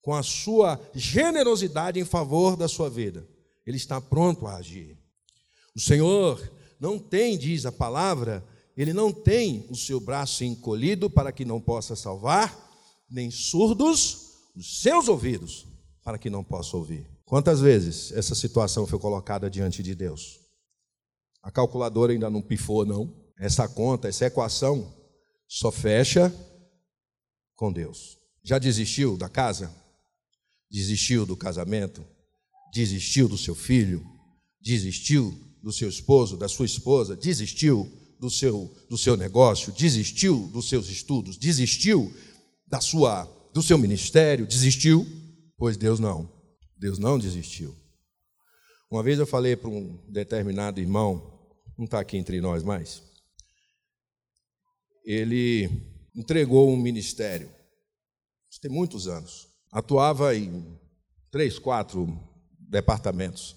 com 0.02 0.14
a 0.14 0.22
sua 0.22 0.78
generosidade 0.94 1.98
em 1.98 2.04
favor 2.04 2.56
da 2.56 2.68
sua 2.68 2.90
vida. 2.90 3.26
Ele 3.66 3.78
está 3.78 4.00
pronto 4.00 4.46
a 4.46 4.56
agir. 4.56 4.96
O 5.74 5.80
Senhor 5.80 6.52
não 6.78 6.98
tem, 6.98 7.36
diz 7.36 7.66
a 7.66 7.72
palavra, 7.72 8.46
ele 8.76 8.92
não 8.92 9.10
tem 9.10 9.66
o 9.70 9.74
seu 9.74 9.98
braço 9.98 10.44
encolhido 10.44 11.08
para 11.08 11.32
que 11.32 11.44
não 11.44 11.60
possa 11.60 11.96
salvar, 11.96 12.56
nem 13.10 13.30
surdos 13.30 14.26
os 14.54 14.80
seus 14.80 15.08
ouvidos 15.08 15.66
para 16.04 16.18
que 16.18 16.30
não 16.30 16.44
possa 16.44 16.76
ouvir. 16.76 17.06
Quantas 17.24 17.60
vezes 17.60 18.12
essa 18.12 18.34
situação 18.34 18.86
foi 18.86 18.98
colocada 18.98 19.50
diante 19.50 19.82
de 19.82 19.94
Deus? 19.94 20.38
A 21.42 21.50
calculadora 21.50 22.12
ainda 22.12 22.30
não 22.30 22.40
pifou, 22.40 22.84
não. 22.84 23.12
Essa 23.38 23.68
conta, 23.68 24.08
essa 24.08 24.26
equação 24.26 24.95
só 25.48 25.70
fecha 25.70 26.32
com 27.54 27.72
Deus. 27.72 28.18
Já 28.42 28.58
desistiu 28.58 29.16
da 29.16 29.28
casa? 29.28 29.74
Desistiu 30.70 31.24
do 31.24 31.36
casamento? 31.36 32.04
Desistiu 32.72 33.28
do 33.28 33.38
seu 33.38 33.54
filho? 33.54 34.04
Desistiu 34.60 35.32
do 35.62 35.72
seu 35.72 35.88
esposo, 35.88 36.36
da 36.36 36.48
sua 36.48 36.66
esposa? 36.66 37.16
Desistiu 37.16 37.90
do 38.20 38.30
seu, 38.30 38.72
do 38.88 38.98
seu 38.98 39.16
negócio? 39.16 39.72
Desistiu 39.72 40.48
dos 40.52 40.68
seus 40.68 40.88
estudos? 40.88 41.36
Desistiu 41.36 42.12
da 42.66 42.80
sua, 42.80 43.24
do 43.52 43.62
seu 43.62 43.78
ministério? 43.78 44.46
Desistiu? 44.46 45.06
Pois 45.56 45.76
Deus 45.76 45.98
não. 45.98 46.30
Deus 46.78 46.98
não 46.98 47.18
desistiu. 47.18 47.74
Uma 48.90 49.02
vez 49.02 49.18
eu 49.18 49.26
falei 49.26 49.56
para 49.56 49.70
um 49.70 49.98
determinado 50.08 50.80
irmão, 50.80 51.32
não 51.76 51.86
está 51.86 51.98
aqui 51.98 52.16
entre 52.16 52.40
nós 52.40 52.62
mais, 52.62 53.02
ele 55.06 55.70
entregou 56.14 56.70
um 56.70 56.76
ministério, 56.76 57.48
isso 58.50 58.60
tem 58.60 58.70
muitos 58.70 59.06
anos, 59.06 59.48
atuava 59.70 60.34
em 60.34 60.78
três, 61.30 61.58
quatro 61.58 62.18
departamentos. 62.58 63.56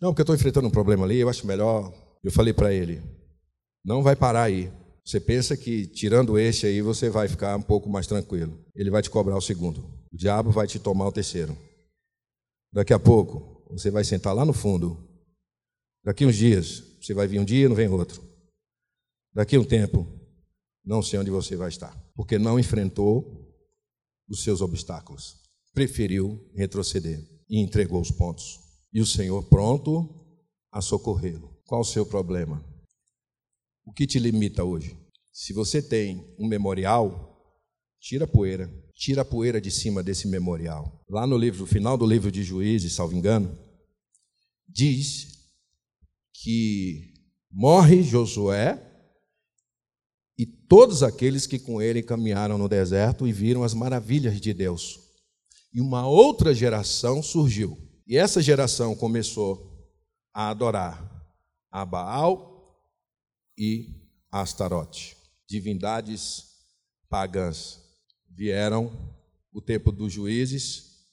Não, 0.00 0.10
porque 0.10 0.20
eu 0.20 0.24
estou 0.24 0.36
enfrentando 0.36 0.68
um 0.68 0.70
problema 0.70 1.04
ali, 1.04 1.18
eu 1.18 1.28
acho 1.28 1.46
melhor. 1.46 1.92
Eu 2.22 2.30
falei 2.30 2.52
para 2.52 2.72
ele: 2.72 3.02
não 3.84 4.02
vai 4.02 4.14
parar 4.14 4.44
aí. 4.44 4.70
Você 5.04 5.20
pensa 5.20 5.56
que 5.56 5.86
tirando 5.86 6.38
este 6.38 6.66
aí 6.66 6.82
você 6.82 7.08
vai 7.08 7.28
ficar 7.28 7.56
um 7.56 7.62
pouco 7.62 7.88
mais 7.88 8.06
tranquilo. 8.06 8.58
Ele 8.74 8.90
vai 8.90 9.00
te 9.00 9.08
cobrar 9.08 9.36
o 9.36 9.40
segundo. 9.40 9.88
O 10.12 10.16
diabo 10.16 10.50
vai 10.50 10.66
te 10.66 10.78
tomar 10.78 11.06
o 11.06 11.12
terceiro. 11.12 11.56
Daqui 12.72 12.92
a 12.92 12.98
pouco 12.98 13.64
você 13.70 13.90
vai 13.90 14.02
sentar 14.02 14.34
lá 14.34 14.44
no 14.44 14.52
fundo. 14.52 15.08
Daqui 16.04 16.26
uns 16.26 16.36
dias 16.36 16.82
você 17.00 17.14
vai 17.14 17.28
vir 17.28 17.38
um 17.38 17.44
dia 17.44 17.66
e 17.66 17.68
não 17.68 17.76
vem 17.76 17.88
outro. 17.88 18.20
Daqui 19.36 19.54
a 19.54 19.60
um 19.60 19.64
tempo, 19.64 20.06
não 20.82 21.02
sei 21.02 21.18
onde 21.18 21.30
você 21.30 21.56
vai 21.56 21.68
estar, 21.68 21.94
porque 22.14 22.38
não 22.38 22.58
enfrentou 22.58 23.54
os 24.26 24.42
seus 24.42 24.62
obstáculos, 24.62 25.36
preferiu 25.74 26.50
retroceder 26.54 27.22
e 27.46 27.60
entregou 27.60 28.00
os 28.00 28.10
pontos. 28.10 28.58
E 28.90 28.98
o 28.98 29.04
Senhor 29.04 29.42
pronto 29.42 30.08
a 30.72 30.80
socorrê-lo. 30.80 31.54
Qual 31.66 31.82
o 31.82 31.84
seu 31.84 32.06
problema? 32.06 32.64
O 33.84 33.92
que 33.92 34.06
te 34.06 34.18
limita 34.18 34.64
hoje? 34.64 34.96
Se 35.30 35.52
você 35.52 35.82
tem 35.82 36.34
um 36.38 36.48
memorial, 36.48 37.62
tira 38.00 38.24
a 38.24 38.28
poeira, 38.28 38.72
tira 38.94 39.20
a 39.20 39.24
poeira 39.24 39.60
de 39.60 39.70
cima 39.70 40.02
desse 40.02 40.26
memorial. 40.28 41.04
Lá 41.10 41.26
no 41.26 41.36
livro, 41.36 41.66
final 41.66 41.98
do 41.98 42.06
livro 42.06 42.32
de 42.32 42.42
Juízes, 42.42 42.94
salvo 42.94 43.14
engano, 43.14 43.54
diz 44.66 45.28
que 46.32 47.12
morre 47.50 48.02
Josué 48.02 48.85
todos 50.68 51.02
aqueles 51.02 51.46
que 51.46 51.58
com 51.58 51.80
ele 51.80 52.02
caminharam 52.02 52.58
no 52.58 52.68
deserto 52.68 53.26
e 53.26 53.32
viram 53.32 53.62
as 53.62 53.74
maravilhas 53.74 54.40
de 54.40 54.52
Deus. 54.52 55.00
E 55.72 55.80
uma 55.80 56.06
outra 56.06 56.54
geração 56.54 57.22
surgiu. 57.22 57.78
E 58.06 58.16
essa 58.16 58.40
geração 58.40 58.94
começou 58.94 59.76
a 60.32 60.50
adorar 60.50 61.16
a 61.70 61.84
Baal 61.84 62.82
e 63.58 63.94
a 64.30 64.40
Astarote, 64.40 65.16
divindades 65.48 66.44
pagãs. 67.08 67.80
Vieram 68.30 68.92
o 69.52 69.60
tempo 69.60 69.90
dos 69.90 70.12
juízes 70.12 71.06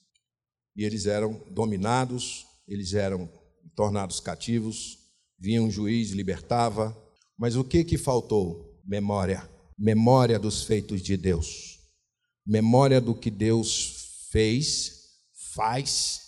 e 0.76 0.84
eles 0.84 1.06
eram 1.06 1.40
dominados, 1.50 2.46
eles 2.66 2.94
eram 2.94 3.28
tornados 3.74 4.20
cativos, 4.20 4.98
vinha 5.38 5.62
um 5.62 5.70
juiz, 5.70 6.10
libertava. 6.10 6.96
Mas 7.36 7.56
o 7.56 7.64
que 7.64 7.84
que 7.84 7.98
faltou? 7.98 8.73
Memória. 8.86 9.48
Memória 9.78 10.38
dos 10.38 10.62
feitos 10.62 11.02
de 11.02 11.16
Deus. 11.16 11.80
Memória 12.46 13.00
do 13.00 13.14
que 13.14 13.30
Deus 13.30 14.28
fez, 14.30 14.92
faz, 15.52 16.20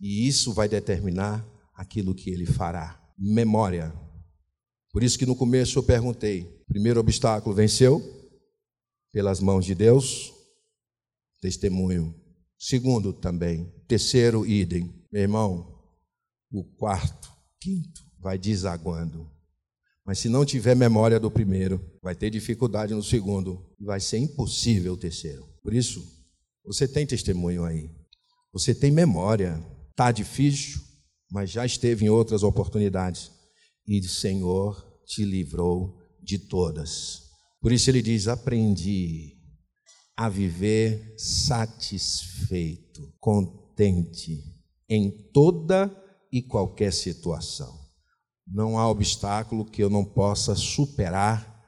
e 0.00 0.26
isso 0.26 0.52
vai 0.52 0.68
determinar 0.68 1.44
aquilo 1.74 2.14
que 2.14 2.30
ele 2.30 2.46
fará. 2.46 3.00
Memória. 3.18 3.92
Por 4.92 5.02
isso 5.02 5.18
que 5.18 5.26
no 5.26 5.34
começo 5.34 5.78
eu 5.78 5.82
perguntei: 5.82 6.44
primeiro 6.68 7.00
obstáculo 7.00 7.54
venceu? 7.54 8.02
Pelas 9.12 9.40
mãos 9.40 9.64
de 9.64 9.74
Deus? 9.74 10.32
Testemunho. 11.40 12.14
Segundo 12.58 13.12
também. 13.12 13.72
Terceiro, 13.86 14.46
idem. 14.46 15.04
Meu 15.12 15.22
irmão, 15.22 15.82
o 16.50 16.64
quarto, 16.64 17.30
quinto, 17.60 18.02
vai 18.18 18.38
desaguando. 18.38 19.33
Mas 20.06 20.18
se 20.18 20.28
não 20.28 20.44
tiver 20.44 20.76
memória 20.76 21.18
do 21.18 21.30
primeiro, 21.30 21.80
vai 22.02 22.14
ter 22.14 22.30
dificuldade 22.30 22.92
no 22.92 23.02
segundo, 23.02 23.64
vai 23.80 24.00
ser 24.00 24.18
impossível 24.18 24.92
o 24.92 24.98
terceiro. 24.98 25.48
Por 25.62 25.72
isso, 25.72 26.04
você 26.64 26.86
tem 26.86 27.06
testemunho 27.06 27.64
aí. 27.64 27.90
Você 28.52 28.74
tem 28.74 28.90
memória. 28.90 29.64
Tá 29.96 30.12
difícil, 30.12 30.80
mas 31.30 31.50
já 31.50 31.64
esteve 31.64 32.04
em 32.04 32.08
outras 32.08 32.42
oportunidades 32.42 33.30
e 33.86 33.98
o 34.00 34.08
Senhor 34.08 34.84
te 35.06 35.24
livrou 35.24 35.98
de 36.22 36.38
todas. 36.38 37.22
Por 37.60 37.72
isso 37.72 37.90
ele 37.90 38.02
diz: 38.02 38.28
"Aprendi 38.28 39.36
a 40.16 40.28
viver 40.28 41.14
satisfeito, 41.16 43.12
contente 43.18 44.42
em 44.88 45.10
toda 45.32 45.90
e 46.32 46.42
qualquer 46.42 46.92
situação. 46.92 47.83
Não 48.46 48.78
há 48.78 48.88
obstáculo 48.88 49.64
que 49.64 49.82
eu 49.82 49.88
não 49.88 50.04
possa 50.04 50.54
superar 50.54 51.62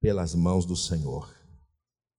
pelas 0.00 0.34
mãos 0.34 0.66
do 0.66 0.76
Senhor. 0.76 1.34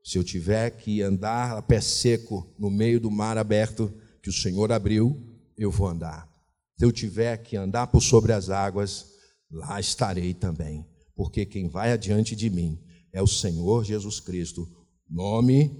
Se 0.03 0.17
eu 0.17 0.23
tiver 0.23 0.71
que 0.71 1.01
andar 1.01 1.57
a 1.57 1.61
pé 1.61 1.81
seco 1.81 2.53
no 2.59 2.69
meio 2.69 2.99
do 2.99 3.11
mar 3.11 3.37
aberto 3.37 3.93
que 4.21 4.29
o 4.29 4.33
Senhor 4.33 4.71
abriu, 4.71 5.19
eu 5.57 5.71
vou 5.71 5.87
andar. 5.87 6.29
Se 6.77 6.85
eu 6.85 6.91
tiver 6.91 7.37
que 7.37 7.55
andar 7.55 7.87
por 7.87 8.01
sobre 8.01 8.33
as 8.33 8.49
águas, 8.49 9.07
lá 9.49 9.79
estarei 9.79 10.33
também, 10.33 10.85
porque 11.15 11.45
quem 11.45 11.67
vai 11.67 11.91
adiante 11.91 12.35
de 12.35 12.49
mim 12.49 12.79
é 13.13 13.21
o 13.21 13.27
Senhor 13.27 13.85
Jesus 13.85 14.19
Cristo, 14.19 14.67
nome, 15.09 15.71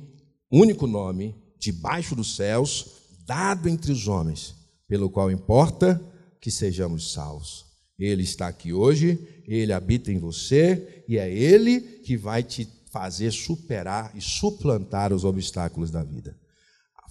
único 0.52 0.88
nome, 0.88 1.36
debaixo 1.60 2.16
dos 2.16 2.36
céus, 2.36 2.88
dado 3.26 3.68
entre 3.68 3.92
os 3.92 4.08
homens, 4.08 4.56
pelo 4.88 5.10
qual 5.10 5.30
importa 5.30 6.02
que 6.40 6.50
sejamos 6.50 7.12
salvos. 7.12 7.65
Ele 7.98 8.24
está 8.24 8.48
aqui 8.48 8.74
hoje, 8.74 9.44
ele 9.48 9.72
habita 9.72 10.12
em 10.12 10.18
você 10.18 11.04
e 11.08 11.18
é 11.18 11.32
ele 11.32 11.80
que 11.80 12.18
vai 12.18 12.44
te 12.44 12.68
fazer 12.92 13.32
superar 13.32 14.12
e 14.16 14.22
suplantar 14.22 15.14
os 15.14 15.24
obstáculos 15.24 15.92
da 15.92 16.04
vida. 16.04 16.38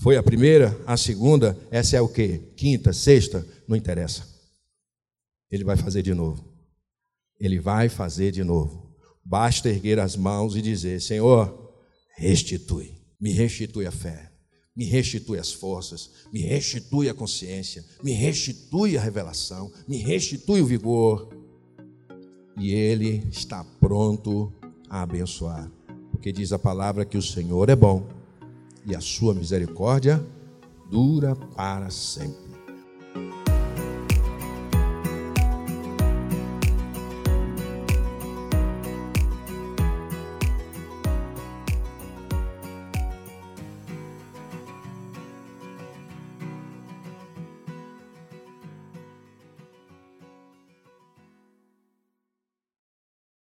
Foi 0.00 0.16
a 0.16 0.22
primeira, 0.22 0.78
a 0.86 0.96
segunda, 0.96 1.56
essa 1.70 1.96
é 1.96 2.00
o 2.00 2.08
quê? 2.08 2.52
Quinta, 2.56 2.92
sexta, 2.92 3.46
não 3.68 3.76
interessa. 3.76 4.26
Ele 5.50 5.64
vai 5.64 5.76
fazer 5.76 6.02
de 6.02 6.12
novo. 6.12 6.52
Ele 7.38 7.60
vai 7.60 7.88
fazer 7.88 8.32
de 8.32 8.42
novo. 8.42 8.94
Basta 9.24 9.68
erguer 9.68 9.98
as 9.98 10.16
mãos 10.16 10.56
e 10.56 10.62
dizer: 10.62 11.00
Senhor, 11.00 11.72
restitui, 12.16 13.00
me 13.20 13.32
restitui 13.32 13.86
a 13.86 13.92
fé, 13.92 14.32
me 14.76 14.84
restitui 14.84 15.38
as 15.38 15.52
forças, 15.52 16.10
me 16.32 16.40
restitui 16.40 17.08
a 17.08 17.14
consciência, 17.14 17.84
me 18.02 18.12
restitui 18.12 18.98
a 18.98 19.00
revelação, 19.00 19.70
me 19.86 19.98
restitui 19.98 20.60
o 20.60 20.66
vigor. 20.66 21.28
E 22.58 22.72
Ele 22.72 23.26
está 23.30 23.64
pronto 23.80 24.52
a 24.88 25.02
abençoar, 25.02 25.70
porque 26.10 26.32
diz 26.32 26.52
a 26.52 26.58
palavra 26.58 27.04
que 27.04 27.18
o 27.18 27.22
Senhor 27.22 27.68
é 27.68 27.76
bom 27.76 28.06
e 28.86 28.94
a 28.94 29.00
sua 29.00 29.34
misericórdia 29.34 30.24
dura 30.90 31.34
para 31.34 31.90
sempre. 31.90 32.43